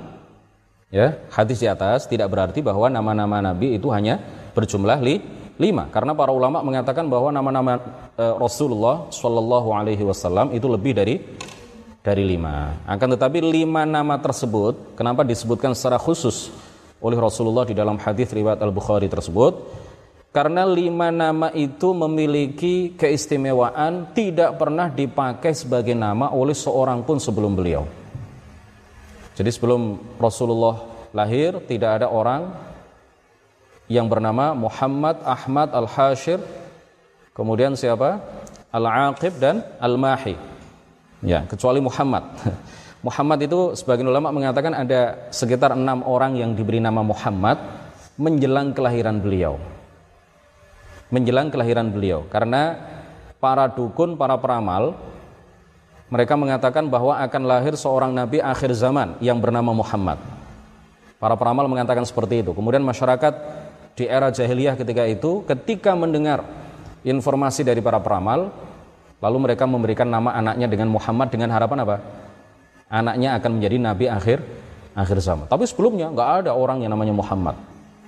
Ya, 0.88 1.20
hadis 1.34 1.60
di 1.60 1.68
atas 1.68 2.08
tidak 2.08 2.32
berarti 2.32 2.64
bahwa 2.64 2.88
nama-nama 2.88 3.42
nabi 3.52 3.76
itu 3.76 3.92
hanya 3.92 4.22
berjumlah 4.56 5.02
li, 5.04 5.20
lima. 5.60 5.92
Karena 5.92 6.16
para 6.16 6.32
ulama 6.32 6.64
mengatakan 6.64 7.04
bahwa 7.10 7.28
nama-nama 7.28 7.76
e, 8.16 8.24
Rasulullah 8.40 9.10
Shallallahu 9.12 9.68
Alaihi 9.76 10.06
Wasallam 10.06 10.54
itu 10.56 10.64
lebih 10.70 10.96
dari 10.96 11.20
dari 12.06 12.22
lima. 12.22 12.86
Akan 12.86 13.12
tetapi 13.12 13.42
lima 13.42 13.82
nama 13.82 14.14
tersebut, 14.16 14.94
kenapa 14.94 15.26
disebutkan 15.26 15.74
secara 15.74 15.98
khusus 15.98 16.54
oleh 17.00 17.18
Rasulullah 17.20 17.68
di 17.68 17.76
dalam 17.76 18.00
hadis 18.00 18.32
riwayat 18.32 18.60
Al 18.60 18.72
Bukhari 18.72 19.08
tersebut? 19.10 19.84
Karena 20.32 20.68
lima 20.68 21.08
nama 21.08 21.48
itu 21.56 21.96
memiliki 21.96 22.92
keistimewaan 22.92 24.12
tidak 24.12 24.60
pernah 24.60 24.92
dipakai 24.92 25.56
sebagai 25.56 25.96
nama 25.96 26.28
oleh 26.28 26.52
seorang 26.52 27.00
pun 27.08 27.16
sebelum 27.16 27.56
beliau. 27.56 27.88
Jadi 29.32 29.48
sebelum 29.48 29.96
Rasulullah 30.20 31.08
lahir 31.16 31.56
tidak 31.64 32.00
ada 32.00 32.12
orang 32.12 32.52
yang 33.88 34.12
bernama 34.12 34.52
Muhammad 34.52 35.24
Ahmad 35.24 35.72
Al-Hashir 35.72 36.40
kemudian 37.32 37.72
siapa? 37.72 38.20
Al-Aqib 38.68 39.40
dan 39.40 39.64
Al-Mahi. 39.80 40.36
Ya, 41.24 41.48
kecuali 41.48 41.80
Muhammad. 41.80 42.28
Muhammad 43.06 43.38
itu 43.46 43.78
sebagian 43.78 44.10
ulama 44.10 44.34
mengatakan 44.34 44.74
ada 44.74 45.30
sekitar 45.30 45.78
enam 45.78 46.02
orang 46.02 46.34
yang 46.34 46.58
diberi 46.58 46.82
nama 46.82 47.06
Muhammad 47.06 47.54
menjelang 48.18 48.74
kelahiran 48.74 49.22
beliau 49.22 49.62
menjelang 51.10 51.54
kelahiran 51.54 51.86
beliau 51.94 52.26
karena 52.26 52.74
para 53.38 53.70
dukun, 53.70 54.18
para 54.18 54.34
peramal 54.34 54.98
mereka 56.10 56.34
mengatakan 56.38 56.86
bahwa 56.86 57.18
akan 57.18 57.42
lahir 57.46 57.74
seorang 57.74 58.14
nabi 58.14 58.38
akhir 58.38 58.70
zaman 58.78 59.18
yang 59.18 59.42
bernama 59.42 59.74
Muhammad. 59.74 60.22
Para 61.18 61.34
peramal 61.34 61.66
mengatakan 61.66 62.06
seperti 62.06 62.46
itu. 62.46 62.54
Kemudian 62.54 62.84
masyarakat 62.86 63.34
di 63.98 64.06
era 64.06 64.30
jahiliyah 64.30 64.78
ketika 64.78 65.02
itu 65.08 65.42
ketika 65.48 65.96
mendengar 65.98 66.44
informasi 67.02 67.64
dari 67.66 67.82
para 67.82 67.98
peramal 67.98 68.52
lalu 69.18 69.50
mereka 69.50 69.64
memberikan 69.64 70.06
nama 70.06 70.36
anaknya 70.36 70.68
dengan 70.68 70.92
Muhammad 70.92 71.32
dengan 71.32 71.50
harapan 71.50 71.82
apa? 71.82 71.96
Anaknya 72.86 73.34
akan 73.38 73.50
menjadi 73.58 73.76
nabi 73.82 74.06
akhir 74.06 74.38
akhir 74.96 75.18
zaman. 75.20 75.46
Tapi 75.50 75.66
sebelumnya 75.66 76.08
nggak 76.08 76.30
ada 76.46 76.50
orang 76.54 76.80
yang 76.80 76.94
namanya 76.94 77.12
Muhammad 77.12 77.58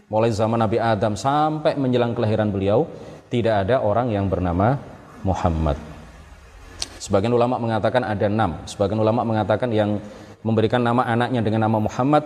mulai 0.09 0.33
zaman 0.33 0.57
Nabi 0.57 0.81
Adam 0.81 1.15
sampai 1.15 1.77
menjelang 1.77 2.17
kelahiran 2.17 2.49
beliau 2.49 2.89
tidak 3.29 3.69
ada 3.69 3.85
orang 3.85 4.09
yang 4.09 4.25
bernama 4.27 4.81
Muhammad. 5.21 5.77
Sebagian 6.99 7.31
ulama 7.37 7.61
mengatakan 7.61 8.03
ada 8.03 8.27
enam, 8.27 8.65
sebagian 8.65 8.99
ulama 8.99 9.23
mengatakan 9.23 9.69
yang 9.69 10.01
memberikan 10.41 10.81
nama 10.81 11.05
anaknya 11.05 11.45
dengan 11.45 11.69
nama 11.69 11.79
Muhammad 11.79 12.25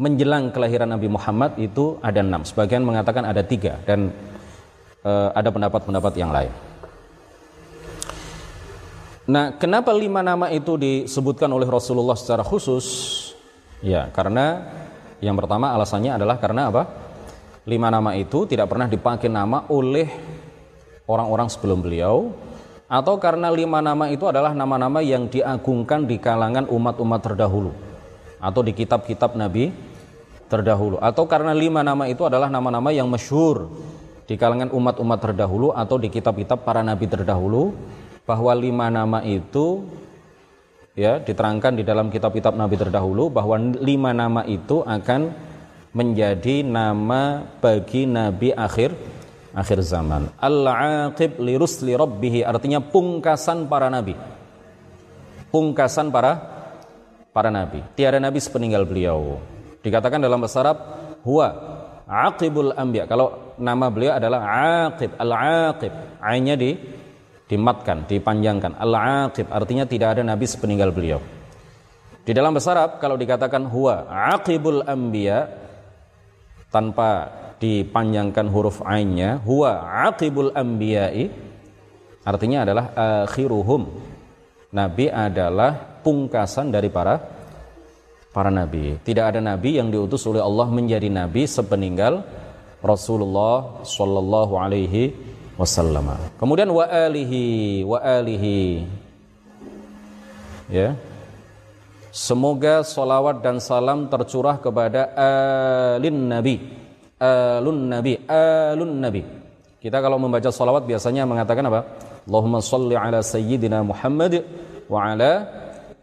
menjelang 0.00 0.50
kelahiran 0.50 0.88
Nabi 0.88 1.06
Muhammad 1.12 1.60
itu 1.60 2.00
ada 2.00 2.24
enam, 2.24 2.42
sebagian 2.48 2.80
mengatakan 2.82 3.28
ada 3.28 3.44
tiga 3.44 3.76
dan 3.84 4.08
e, 5.04 5.12
ada 5.36 5.52
pendapat-pendapat 5.52 6.12
yang 6.16 6.32
lain. 6.32 6.50
Nah, 9.22 9.54
kenapa 9.54 9.94
lima 9.94 10.18
nama 10.18 10.50
itu 10.50 10.74
disebutkan 10.74 11.46
oleh 11.54 11.68
Rasulullah 11.70 12.18
secara 12.18 12.42
khusus? 12.42 12.86
Ya, 13.78 14.10
karena 14.10 14.66
yang 15.22 15.38
pertama 15.38 15.70
alasannya 15.70 16.18
adalah 16.18 16.42
karena 16.42 16.74
apa? 16.74 16.82
Lima 17.62 17.86
nama 17.94 18.18
itu 18.18 18.42
tidak 18.50 18.66
pernah 18.66 18.90
dipakai 18.90 19.30
nama 19.30 19.62
oleh 19.70 20.10
orang-orang 21.06 21.46
sebelum 21.46 21.78
beliau 21.78 22.34
atau 22.90 23.14
karena 23.22 23.48
lima 23.48 23.78
nama 23.78 24.10
itu 24.10 24.26
adalah 24.26 24.50
nama-nama 24.52 24.98
yang 24.98 25.30
diagungkan 25.30 26.04
di 26.04 26.18
kalangan 26.18 26.66
umat-umat 26.66 27.20
terdahulu 27.22 27.70
atau 28.42 28.60
di 28.66 28.74
kitab-kitab 28.74 29.38
Nabi 29.38 29.70
terdahulu 30.50 31.00
atau 31.00 31.24
karena 31.24 31.56
lima 31.56 31.80
nama 31.80 32.04
itu 32.10 32.26
adalah 32.28 32.52
nama-nama 32.52 32.92
yang 32.92 33.08
masyhur 33.08 33.72
di 34.28 34.36
kalangan 34.36 34.68
umat-umat 34.68 35.18
terdahulu 35.24 35.72
atau 35.72 35.96
di 35.96 36.12
kitab-kitab 36.12 36.60
para 36.60 36.84
nabi 36.84 37.08
terdahulu 37.08 37.72
bahwa 38.22 38.52
lima 38.54 38.86
nama 38.88 39.20
itu 39.26 39.86
ya 40.94 41.18
diterangkan 41.18 41.78
di 41.78 41.82
dalam 41.82 42.12
kitab-kitab 42.12 42.54
nabi 42.54 42.76
terdahulu 42.76 43.32
bahwa 43.32 43.58
lima 43.80 44.12
nama 44.12 44.44
itu 44.46 44.84
akan 44.84 45.32
menjadi 45.92 46.64
nama 46.64 47.44
bagi 47.60 48.08
nabi 48.08 48.52
akhir 48.52 48.96
akhir 49.52 49.78
zaman. 49.84 50.32
Al-aqib 50.40 51.36
li 51.40 51.54
rusli 51.60 51.92
rabbih 51.92 52.48
artinya 52.48 52.80
pungkasan 52.80 53.68
para 53.68 53.92
nabi. 53.92 54.16
Pungkasan 55.52 56.08
para 56.08 56.40
para 57.32 57.52
nabi. 57.52 57.84
Tiada 57.92 58.16
nabi 58.16 58.40
sepeninggal 58.40 58.88
beliau. 58.88 59.36
Dikatakan 59.84 60.22
dalam 60.22 60.40
bahasa 60.40 60.64
Arab 60.64 60.78
huwa 61.20 61.48
aqibul 62.08 62.72
anbiya. 62.72 63.04
Kalau 63.04 63.56
nama 63.60 63.92
beliau 63.92 64.16
adalah 64.16 64.40
aqib, 64.88 65.12
al-aqib. 65.20 65.92
Ainnya 66.24 66.56
di 66.56 66.76
dimatkan, 67.52 68.08
dipanjangkan. 68.08 68.80
Al-aqib 68.80 69.52
artinya 69.52 69.84
tidak 69.84 70.16
ada 70.16 70.22
nabi 70.24 70.48
sepeninggal 70.48 70.88
beliau. 70.88 71.20
Di 72.24 72.32
dalam 72.32 72.56
bahasa 72.56 72.72
Arab 72.72 72.90
kalau 72.96 73.20
dikatakan 73.20 73.68
huwa 73.68 74.08
aqibul 74.32 74.80
anbiya 74.88 75.52
tanpa 76.72 77.28
dipanjangkan 77.60 78.46
huruf 78.48 78.80
ainnya 78.88 79.42
huwa 79.44 79.84
aqibul 80.08 80.54
anbiya'i 80.56 81.28
artinya 82.24 82.64
adalah 82.64 82.84
akhiruhum. 83.28 83.82
Nabi 84.72 85.12
adalah 85.12 86.00
pungkasan 86.00 86.72
dari 86.72 86.88
para 86.88 87.20
para 88.32 88.48
nabi. 88.48 88.96
Tidak 89.04 89.36
ada 89.36 89.40
nabi 89.44 89.76
yang 89.76 89.92
diutus 89.92 90.24
oleh 90.24 90.40
Allah 90.40 90.64
menjadi 90.72 91.12
nabi 91.12 91.44
sepeninggal 91.44 92.24
Rasulullah 92.80 93.84
sallallahu 93.84 94.56
alaihi 94.56 95.31
wasallam. 95.56 96.16
Kemudian 96.40 96.68
wa 96.72 96.84
alihi 96.86 97.82
wa 97.84 97.98
alihi 98.00 98.86
ya. 100.72 100.96
Semoga 102.12 102.84
solawat 102.84 103.40
dan 103.40 103.56
salam 103.56 104.04
tercurah 104.12 104.60
kepada 104.60 105.16
alin 105.96 106.28
nabi, 106.28 106.60
alun 107.16 107.88
nabi, 107.88 108.20
alun 108.28 109.00
nabi. 109.00 109.24
Kita 109.80 109.98
kalau 109.98 110.20
membaca 110.20 110.52
salawat 110.52 110.84
biasanya 110.84 111.24
mengatakan 111.24 111.66
apa? 111.72 111.88
Allahumma 112.28 112.60
salli 112.60 112.94
ala 112.94 113.24
sayyidina 113.24 113.80
Muhammad 113.80 114.44
wa 114.92 115.08
ala 115.08 115.32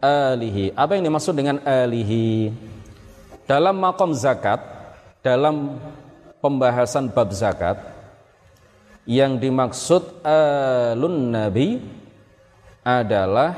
alihi. 0.02 0.74
Apa 0.74 0.98
yang 0.98 1.06
dimaksud 1.06 1.32
dengan 1.32 1.62
alihi? 1.62 2.50
Dalam 3.46 3.78
makom 3.78 4.10
zakat, 4.10 4.60
dalam 5.22 5.78
pembahasan 6.42 7.08
bab 7.14 7.30
zakat, 7.30 7.78
yang 9.08 9.40
dimaksud 9.40 10.24
alun 10.24 11.32
nabi 11.32 11.80
adalah 12.84 13.56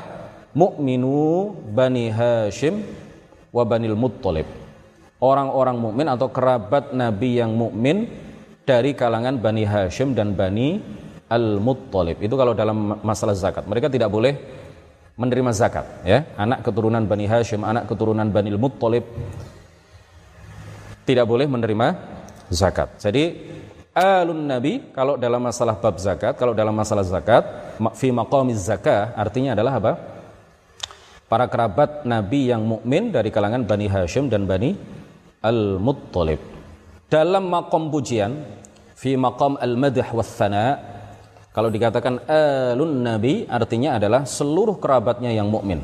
mukminu 0.53 1.51
bani 1.71 2.11
Hashim 2.11 2.83
wa 3.49 3.63
banil 3.65 3.95
Muttalib. 3.97 4.47
Orang-orang 5.23 5.79
mukmin 5.79 6.07
atau 6.11 6.27
kerabat 6.27 6.91
nabi 6.91 7.39
yang 7.39 7.55
mukmin 7.55 8.11
dari 8.67 8.91
kalangan 8.91 9.39
Bani 9.39 9.63
Hashim 9.63 10.11
dan 10.11 10.35
Bani 10.35 10.83
Al-Muttalib. 11.31 12.19
Itu 12.19 12.35
kalau 12.35 12.51
dalam 12.51 12.99
masalah 12.99 13.31
zakat. 13.31 13.63
Mereka 13.63 13.87
tidak 13.87 14.11
boleh 14.11 14.35
menerima 15.15 15.51
zakat. 15.55 15.85
ya 16.03 16.27
Anak 16.35 16.67
keturunan 16.67 17.07
Bani 17.07 17.23
Hashim, 17.23 17.63
anak 17.63 17.87
keturunan 17.87 18.27
Bani 18.35 18.51
Al-Muttalib 18.51 19.07
tidak 21.03 21.27
boleh 21.27 21.47
menerima 21.47 21.87
zakat. 22.51 22.95
Jadi 22.99 23.23
alun 23.93 24.49
nabi 24.49 24.89
kalau 24.91 25.15
dalam 25.15 25.39
masalah 25.39 25.77
bab 25.77 26.01
zakat, 26.01 26.33
kalau 26.35 26.51
dalam 26.57 26.73
masalah 26.73 27.05
zakat, 27.05 27.45
fi 27.93 28.09
maqamiz 28.09 28.65
zakah 28.65 29.13
artinya 29.13 29.53
adalah 29.53 29.73
apa? 29.77 29.93
Para 31.29 31.45
kerabat 31.49 32.05
nabi 32.05 32.49
yang 32.49 32.61
mukmin 32.65 33.09
dari 33.13 33.33
kalangan 33.33 33.65
Bani 33.65 33.89
Hashim 33.89 34.29
dan 34.29 34.45
Bani 34.45 34.77
Al-Muttalib. 35.41 36.41
Dalam 37.09 37.49
makom 37.49 37.89
pujian 37.93 38.37
fi 38.97 39.13
makom 39.17 39.57
al-madh 39.61 40.01
wa 40.13 40.25
kalau 41.53 41.69
dikatakan 41.69 42.25
alun 42.25 43.05
nabi 43.05 43.45
artinya 43.45 44.01
adalah 44.01 44.25
seluruh 44.25 44.81
kerabatnya 44.81 45.29
yang 45.29 45.49
mukmin. 45.49 45.81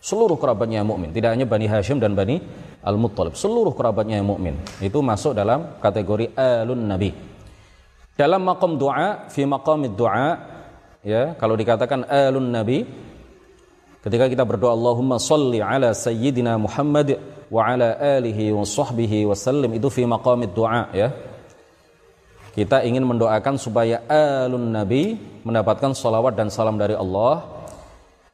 Seluruh 0.00 0.36
kerabatnya 0.36 0.84
yang 0.84 0.88
mukmin 0.88 1.12
tidak 1.12 1.36
hanya 1.36 1.48
Bani 1.48 1.64
Hashim 1.68 1.96
dan 2.00 2.16
Bani 2.16 2.40
Al-Muttalib 2.84 3.36
seluruh 3.36 3.72
kerabatnya 3.72 4.20
yang 4.20 4.28
mukmin. 4.28 4.56
Itu 4.80 5.00
masuk 5.00 5.32
dalam 5.32 5.80
kategori 5.80 6.32
alun 6.36 6.88
nabi 6.88 7.33
dalam 8.14 8.46
makom 8.46 8.78
doa 8.78 9.26
fi 9.26 9.42
makom 9.42 9.90
doa 9.90 10.38
ya 11.02 11.34
kalau 11.34 11.58
dikatakan 11.58 12.06
alun 12.06 12.46
nabi 12.54 12.86
ketika 14.06 14.30
kita 14.30 14.44
berdoa 14.46 14.70
Allahumma 14.76 15.18
salli 15.18 15.58
ala 15.58 15.90
sayyidina 15.90 16.54
Muhammad 16.60 17.18
wa 17.48 17.60
ala 17.64 17.96
alihi 17.98 18.52
wa 18.52 18.62
sahbihi 18.62 19.24
wasallim 19.24 19.72
itu 19.76 19.88
fi 19.88 20.04
maqamid 20.04 20.52
doa 20.52 20.92
ya. 20.92 21.08
Kita 22.54 22.86
ingin 22.86 23.02
mendoakan 23.02 23.58
supaya 23.58 24.06
alun 24.06 24.70
nabi 24.70 25.18
mendapatkan 25.42 25.90
salawat 25.90 26.38
dan 26.38 26.54
salam 26.54 26.78
dari 26.78 26.94
Allah. 26.94 27.42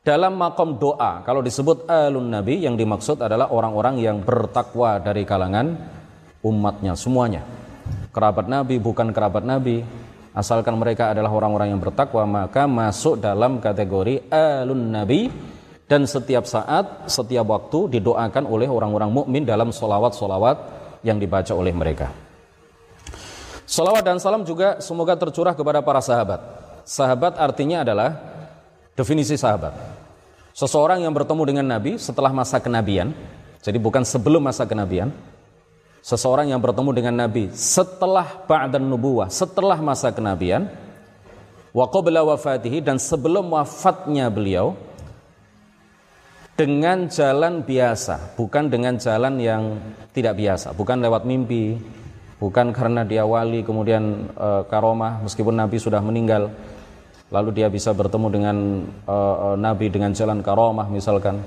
Dalam 0.04 0.36
makom 0.36 0.76
doa 0.76 1.24
kalau 1.24 1.40
disebut 1.40 1.88
alun 1.88 2.28
nabi 2.28 2.64
yang 2.64 2.76
dimaksud 2.76 3.20
adalah 3.20 3.48
orang-orang 3.48 4.00
yang 4.00 4.16
bertakwa 4.20 5.00
dari 5.00 5.28
kalangan 5.28 5.76
umatnya 6.40 6.96
semuanya 6.96 7.59
kerabat 8.10 8.46
nabi 8.46 8.76
bukan 8.76 9.14
kerabat 9.14 9.42
nabi 9.46 9.82
asalkan 10.34 10.78
mereka 10.78 11.10
adalah 11.10 11.30
orang-orang 11.30 11.74
yang 11.74 11.80
bertakwa 11.82 12.26
maka 12.26 12.66
masuk 12.66 13.18
dalam 13.18 13.58
kategori 13.58 14.30
alun 14.30 14.90
nabi 14.90 15.30
dan 15.90 16.06
setiap 16.06 16.46
saat, 16.46 17.10
setiap 17.10 17.42
waktu 17.50 17.98
didoakan 17.98 18.46
oleh 18.46 18.70
orang-orang 18.70 19.10
mukmin 19.10 19.42
dalam 19.42 19.74
solawat-solawat 19.74 20.56
yang 21.02 21.18
dibaca 21.18 21.50
oleh 21.50 21.74
mereka. 21.74 22.14
Solawat 23.66 24.06
dan 24.06 24.22
salam 24.22 24.46
juga 24.46 24.78
semoga 24.78 25.18
tercurah 25.18 25.50
kepada 25.50 25.82
para 25.82 25.98
sahabat. 25.98 26.38
Sahabat 26.86 27.34
artinya 27.42 27.82
adalah 27.82 28.22
definisi 28.94 29.34
sahabat. 29.34 29.74
Seseorang 30.54 31.02
yang 31.02 31.10
bertemu 31.10 31.42
dengan 31.42 31.66
Nabi 31.66 31.98
setelah 31.98 32.30
masa 32.30 32.62
kenabian, 32.62 33.10
jadi 33.58 33.78
bukan 33.82 34.06
sebelum 34.06 34.46
masa 34.46 34.66
kenabian. 34.70 35.10
Seseorang 36.00 36.48
yang 36.48 36.64
bertemu 36.64 36.90
dengan 36.96 37.14
Nabi 37.28 37.52
setelah 37.52 38.24
ba'dan 38.48 38.80
nubuwah, 38.80 39.28
setelah 39.28 39.76
masa 39.84 40.08
kenabian, 40.08 40.72
wa 41.76 41.84
qabla 41.92 42.24
wafatihi 42.24 42.80
dan 42.80 42.96
sebelum 42.96 43.52
wafatnya 43.52 44.32
beliau, 44.32 44.80
dengan 46.60 47.08
jalan 47.08 47.64
biasa, 47.64 48.36
bukan 48.36 48.68
dengan 48.68 49.00
jalan 49.00 49.40
yang 49.40 49.62
tidak 50.12 50.36
biasa, 50.36 50.76
bukan 50.76 51.00
lewat 51.00 51.24
mimpi, 51.24 51.80
bukan 52.36 52.76
karena 52.76 53.00
dia 53.00 53.24
wali 53.24 53.64
kemudian 53.64 54.28
e, 54.28 54.48
karomah 54.68 55.24
meskipun 55.24 55.56
Nabi 55.56 55.80
sudah 55.80 56.04
meninggal, 56.04 56.52
lalu 57.32 57.56
dia 57.56 57.72
bisa 57.72 57.96
bertemu 57.96 58.28
dengan 58.28 58.56
e, 59.08 59.16
Nabi 59.56 59.88
dengan 59.88 60.12
jalan 60.12 60.44
karomah 60.44 60.84
misalkan, 60.92 61.40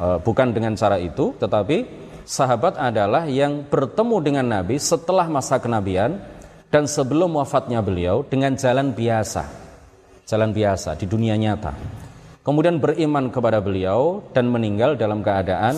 e, 0.00 0.06
bukan 0.24 0.56
dengan 0.56 0.72
cara 0.72 0.96
itu, 0.96 1.36
tetapi 1.36 2.05
sahabat 2.26 2.74
adalah 2.76 3.30
yang 3.30 3.62
bertemu 3.64 4.16
dengan 4.18 4.46
Nabi 4.60 4.76
setelah 4.82 5.30
masa 5.30 5.62
kenabian 5.62 6.18
dan 6.68 6.90
sebelum 6.90 7.38
wafatnya 7.38 7.78
beliau 7.80 8.26
dengan 8.26 8.58
jalan 8.58 8.90
biasa, 8.90 9.46
jalan 10.26 10.50
biasa 10.50 10.98
di 10.98 11.06
dunia 11.06 11.38
nyata 11.38 12.04
kemudian 12.46 12.78
beriman 12.78 13.34
kepada 13.34 13.58
beliau 13.58 14.22
dan 14.30 14.46
meninggal 14.46 14.94
dalam 14.94 15.18
keadaan 15.18 15.74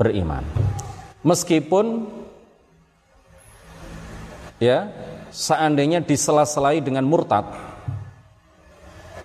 beriman. 0.00 0.40
Meskipun 1.20 2.08
ya 4.56 4.88
seandainya 5.28 6.00
disela-selai 6.00 6.80
dengan 6.80 7.04
murtad 7.04 7.44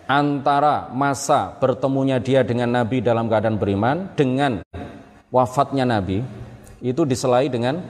antara 0.04 0.92
masa 0.92 1.56
bertemunya 1.64 2.20
dia 2.20 2.44
dengan 2.44 2.76
Nabi 2.76 3.00
dalam 3.00 3.32
keadaan 3.32 3.56
beriman 3.56 4.12
dengan 4.20 4.60
wafatnya 5.32 5.88
Nabi 5.88 6.20
itu 6.86 7.02
diselai 7.02 7.50
dengan 7.50 7.82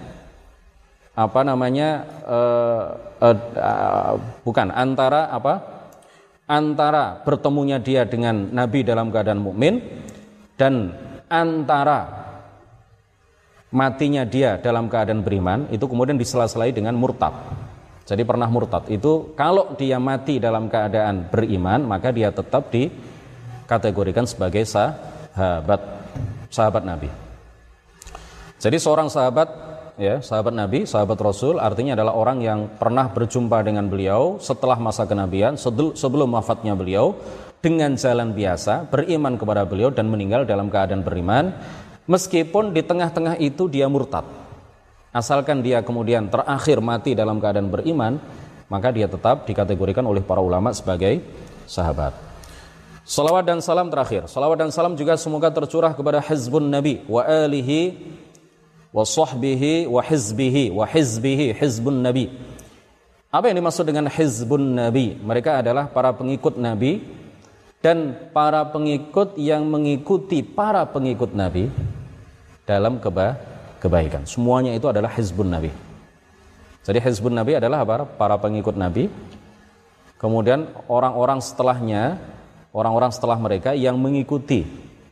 apa 1.16 1.42
namanya 1.48 2.04
uh, 2.28 2.84
uh, 3.24 3.38
uh, 3.56 4.14
bukan 4.44 4.68
antara 4.72 5.32
apa 5.32 5.54
antara 6.48 7.24
bertemunya 7.24 7.80
dia 7.80 8.04
dengan 8.04 8.52
Nabi 8.52 8.84
dalam 8.84 9.10
keadaan 9.12 9.40
mukmin 9.40 9.80
dan 10.60 10.92
antara 11.32 12.28
matinya 13.72 14.24
dia 14.24 14.60
dalam 14.60 14.92
keadaan 14.92 15.24
beriman 15.24 15.68
itu 15.72 15.88
kemudian 15.88 16.20
disela-selai 16.20 16.72
dengan 16.72 16.96
murtad. 16.96 17.34
Jadi 18.06 18.22
pernah 18.22 18.46
murtad 18.46 18.86
itu 18.94 19.34
kalau 19.34 19.74
dia 19.80 19.98
mati 19.98 20.38
dalam 20.38 20.70
keadaan 20.70 21.32
beriman 21.32 21.84
maka 21.84 22.12
dia 22.14 22.30
tetap 22.30 22.70
dikategorikan 22.70 24.30
sebagai 24.30 24.68
sahabat 24.68 25.82
sahabat 26.52 26.84
Nabi. 26.86 27.25
Jadi 28.66 28.82
seorang 28.82 29.14
sahabat 29.14 29.46
ya, 29.94 30.26
sahabat 30.26 30.50
Nabi, 30.50 30.90
sahabat 30.90 31.22
Rasul 31.22 31.62
artinya 31.62 31.94
adalah 31.94 32.18
orang 32.18 32.42
yang 32.42 32.66
pernah 32.82 33.14
berjumpa 33.14 33.62
dengan 33.62 33.86
beliau 33.86 34.42
setelah 34.42 34.82
masa 34.82 35.06
kenabian, 35.06 35.54
sebelum 35.94 36.34
wafatnya 36.34 36.74
beliau 36.74 37.14
dengan 37.62 37.94
jalan 37.94 38.34
biasa, 38.34 38.90
beriman 38.90 39.38
kepada 39.38 39.70
beliau 39.70 39.94
dan 39.94 40.10
meninggal 40.10 40.50
dalam 40.50 40.74
keadaan 40.74 41.06
beriman 41.06 41.54
meskipun 42.10 42.74
di 42.74 42.82
tengah-tengah 42.82 43.38
itu 43.38 43.70
dia 43.70 43.86
murtad. 43.86 44.26
Asalkan 45.14 45.62
dia 45.62 45.86
kemudian 45.86 46.26
terakhir 46.34 46.82
mati 46.82 47.14
dalam 47.14 47.38
keadaan 47.38 47.70
beriman, 47.70 48.18
maka 48.66 48.90
dia 48.90 49.06
tetap 49.06 49.46
dikategorikan 49.46 50.10
oleh 50.10 50.26
para 50.26 50.42
ulama 50.42 50.74
sebagai 50.74 51.22
sahabat. 51.70 52.18
Salawat 53.06 53.46
dan 53.46 53.62
salam 53.62 53.94
terakhir. 53.94 54.26
Salawat 54.26 54.58
dan 54.58 54.74
salam 54.74 54.98
juga 54.98 55.14
semoga 55.22 55.54
tercurah 55.54 55.94
kepada 55.94 56.18
Hizbun 56.18 56.66
Nabi 56.66 57.06
wa 57.06 57.22
alihi 57.22 58.15
wa 58.96 59.04
sahbihi 59.04 59.92
wa 59.92 60.00
hizbihi 60.00 60.72
wa 60.72 60.88
hizbihi 60.88 61.52
hizbun 61.52 62.00
nabi. 62.00 62.32
Apa 63.28 63.52
yang 63.52 63.60
dimaksud 63.60 63.84
dengan 63.84 64.08
hizbun 64.08 64.80
nabi? 64.80 65.20
Mereka 65.20 65.60
adalah 65.60 65.92
para 65.92 66.16
pengikut 66.16 66.56
nabi 66.56 67.04
dan 67.84 68.32
para 68.32 68.64
pengikut 68.72 69.36
yang 69.36 69.68
mengikuti 69.68 70.40
para 70.40 70.88
pengikut 70.88 71.36
nabi 71.36 71.68
dalam 72.64 73.04
keba 73.04 73.36
kebaikan. 73.84 74.24
Semuanya 74.24 74.72
itu 74.72 74.88
adalah 74.88 75.12
hizbun 75.12 75.52
nabi. 75.52 75.76
Jadi 76.88 77.04
hizbun 77.04 77.36
nabi 77.36 77.60
adalah 77.60 77.84
apa? 77.84 78.08
Para 78.08 78.40
pengikut 78.40 78.80
nabi. 78.80 79.12
Kemudian 80.16 80.72
orang-orang 80.88 81.44
setelahnya, 81.44 82.16
orang-orang 82.72 83.12
setelah 83.12 83.36
mereka 83.36 83.76
yang 83.76 84.00
mengikuti 84.00 84.64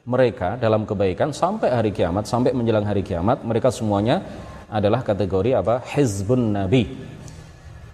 mereka 0.04 0.60
dalam 0.60 0.84
kebaikan 0.84 1.32
sampai 1.32 1.72
hari 1.72 1.91
kiamat, 1.95 2.28
sampai 2.28 2.51
menjelang 2.51 2.84
hari 2.84 3.04
kiamat, 3.08 3.39
mereka 3.47 3.72
semuanya 3.72 4.20
adalah 4.68 4.99
kategori 4.99 5.56
apa? 5.56 5.80
Hizbun 5.80 6.60
Nabi. 6.60 6.91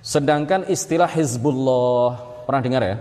Sedangkan 0.01 0.66
istilah 0.66 1.10
Hizbullah, 1.12 2.18
pernah 2.49 2.62
dengar 2.66 2.82
ya? 2.82 2.97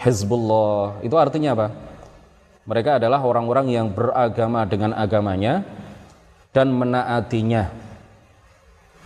Hizbullah, 0.00 1.04
itu 1.04 1.16
artinya 1.20 1.52
apa? 1.52 1.66
Mereka 2.64 2.96
adalah 2.96 3.20
orang-orang 3.20 3.68
yang 3.68 3.92
beragama 3.92 4.64
dengan 4.64 4.96
agamanya 4.96 5.60
dan 6.54 6.72
menaatinya. 6.72 7.84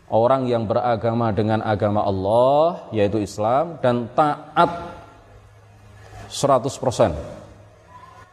orang 0.08 0.48
yang 0.48 0.64
beragama 0.64 1.28
dengan 1.36 1.60
agama 1.60 2.00
Allah 2.00 2.88
yaitu 2.96 3.20
Islam 3.20 3.76
dan 3.84 4.08
taat 4.16 4.96
100% 6.32 7.37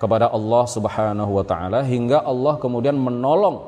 kepada 0.05 0.29
Allah 0.29 0.63
Subhanahu 0.69 1.31
wa 1.33 1.41
taala 1.41 1.81
hingga 1.81 2.21
Allah 2.21 2.61
kemudian 2.61 2.93
menolong 2.93 3.65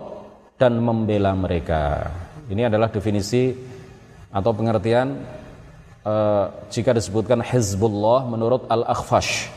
dan 0.61 0.77
membela 0.77 1.33
mereka. 1.33 2.13
Ini 2.45 2.69
adalah 2.69 2.93
definisi 2.93 3.57
atau 4.29 4.53
pengertian 4.53 5.17
uh, 6.05 6.45
jika 6.69 6.93
disebutkan 6.93 7.41
Hizbullah 7.41 8.29
menurut 8.29 8.69
Al-Akhfash. 8.69 9.49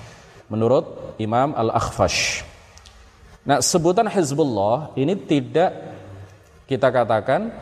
Menurut 0.49 1.15
Imam 1.21 1.53
Al-Akhfash. 1.53 2.49
Nah, 3.45 3.61
sebutan 3.61 4.09
Hizbullah 4.09 4.97
ini 4.97 5.13
tidak 5.21 5.77
kita 6.65 6.89
katakan 6.89 7.53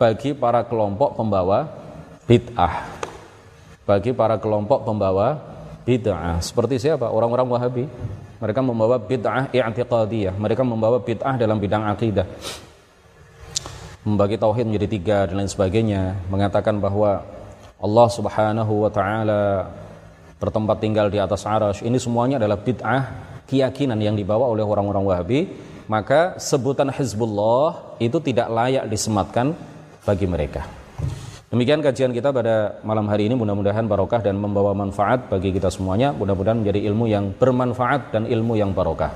bagi 0.00 0.32
para 0.32 0.64
kelompok 0.64 1.20
pembawa 1.20 1.68
bid'ah. 2.24 2.88
Bagi 3.84 4.16
para 4.16 4.40
kelompok 4.40 4.88
pembawa 4.88 5.36
bid'ah. 5.84 6.40
Seperti 6.40 6.80
siapa? 6.80 7.12
Orang-orang 7.12 7.44
Wahabi. 7.44 7.84
Mereka 8.38 8.60
membawa 8.62 8.96
bid'ah 8.98 9.50
i'tiqadiyah. 9.54 10.34
Mereka 10.34 10.62
membawa 10.66 10.98
bid'ah 11.02 11.34
dalam 11.38 11.58
bidang 11.62 11.86
akidah. 11.86 12.26
Membagi 14.04 14.36
tauhid 14.36 14.68
menjadi 14.68 14.88
tiga 14.90 15.18
dan 15.30 15.40
lain 15.40 15.50
sebagainya. 15.50 16.18
Mengatakan 16.28 16.76
bahwa 16.82 17.24
Allah 17.80 18.08
subhanahu 18.08 18.84
wa 18.84 18.90
ta'ala 18.92 19.42
bertempat 20.36 20.76
tinggal 20.82 21.08
di 21.08 21.16
atas 21.16 21.48
arash. 21.48 21.80
Ini 21.80 21.96
semuanya 21.96 22.36
adalah 22.36 22.60
bid'ah 22.60 23.02
keyakinan 23.48 23.96
yang 23.96 24.16
dibawa 24.18 24.50
oleh 24.50 24.64
orang-orang 24.64 25.04
Wahabi. 25.04 25.40
Maka 25.84 26.40
sebutan 26.40 26.88
Hizbullah 26.88 27.96
itu 28.00 28.16
tidak 28.20 28.48
layak 28.48 28.88
disematkan 28.88 29.52
bagi 30.04 30.24
mereka. 30.24 30.83
Demikian 31.52 31.84
kajian 31.84 32.12
kita 32.16 32.32
pada 32.32 32.80
malam 32.88 33.06
hari 33.12 33.28
ini 33.28 33.36
mudah-mudahan 33.36 33.84
barokah 33.84 34.24
dan 34.24 34.40
membawa 34.40 34.72
manfaat 34.72 35.28
bagi 35.32 35.52
kita 35.52 35.68
semuanya. 35.68 36.10
Mudah-mudahan 36.10 36.64
menjadi 36.64 36.80
ilmu 36.88 37.04
yang 37.06 37.36
bermanfaat 37.36 38.16
dan 38.16 38.24
ilmu 38.24 38.56
yang 38.56 38.72
barokah. 38.72 39.12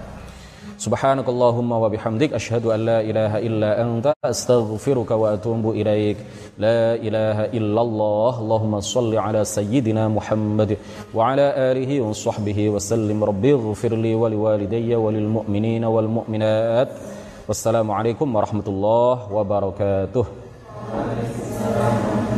Subhanakallahumma 0.78 1.76
wa 1.82 1.88
bihamdik 1.90 2.30
asyhadu 2.38 2.70
an 2.70 2.80
la 2.88 2.98
ilaha 3.02 3.38
illa 3.42 3.70
anta 3.82 4.12
astaghfiruka 4.22 5.18
wa 5.18 5.34
atubu 5.34 5.74
ilaik. 5.74 6.22
La 6.64 6.94
ilaha 7.08 7.50
illallah. 7.58 8.32
Allahumma 8.44 8.84
salli 8.94 9.18
ala 9.18 9.42
sayyidina 9.42 10.06
Muhammad 10.06 10.78
wa 11.10 11.34
ala 11.34 11.50
alihi 11.74 11.98
wa 11.98 12.14
sahbihi 12.14 12.70
wa 12.70 12.78
sallim. 12.78 13.18
Rabbi 13.18 13.50
ighfirli 13.58 14.14
wa 14.14 14.30
liwalidayya 14.30 15.02
wa 15.02 15.10
lil 15.10 15.26
mu'minina 15.26 15.90
wal 15.90 16.10
mu'minat. 16.18 16.94
Wassalamualaikum 17.50 18.30
warahmatullahi 18.30 19.26
wabarakatuh. 19.34 20.37
Amen. 20.90 22.37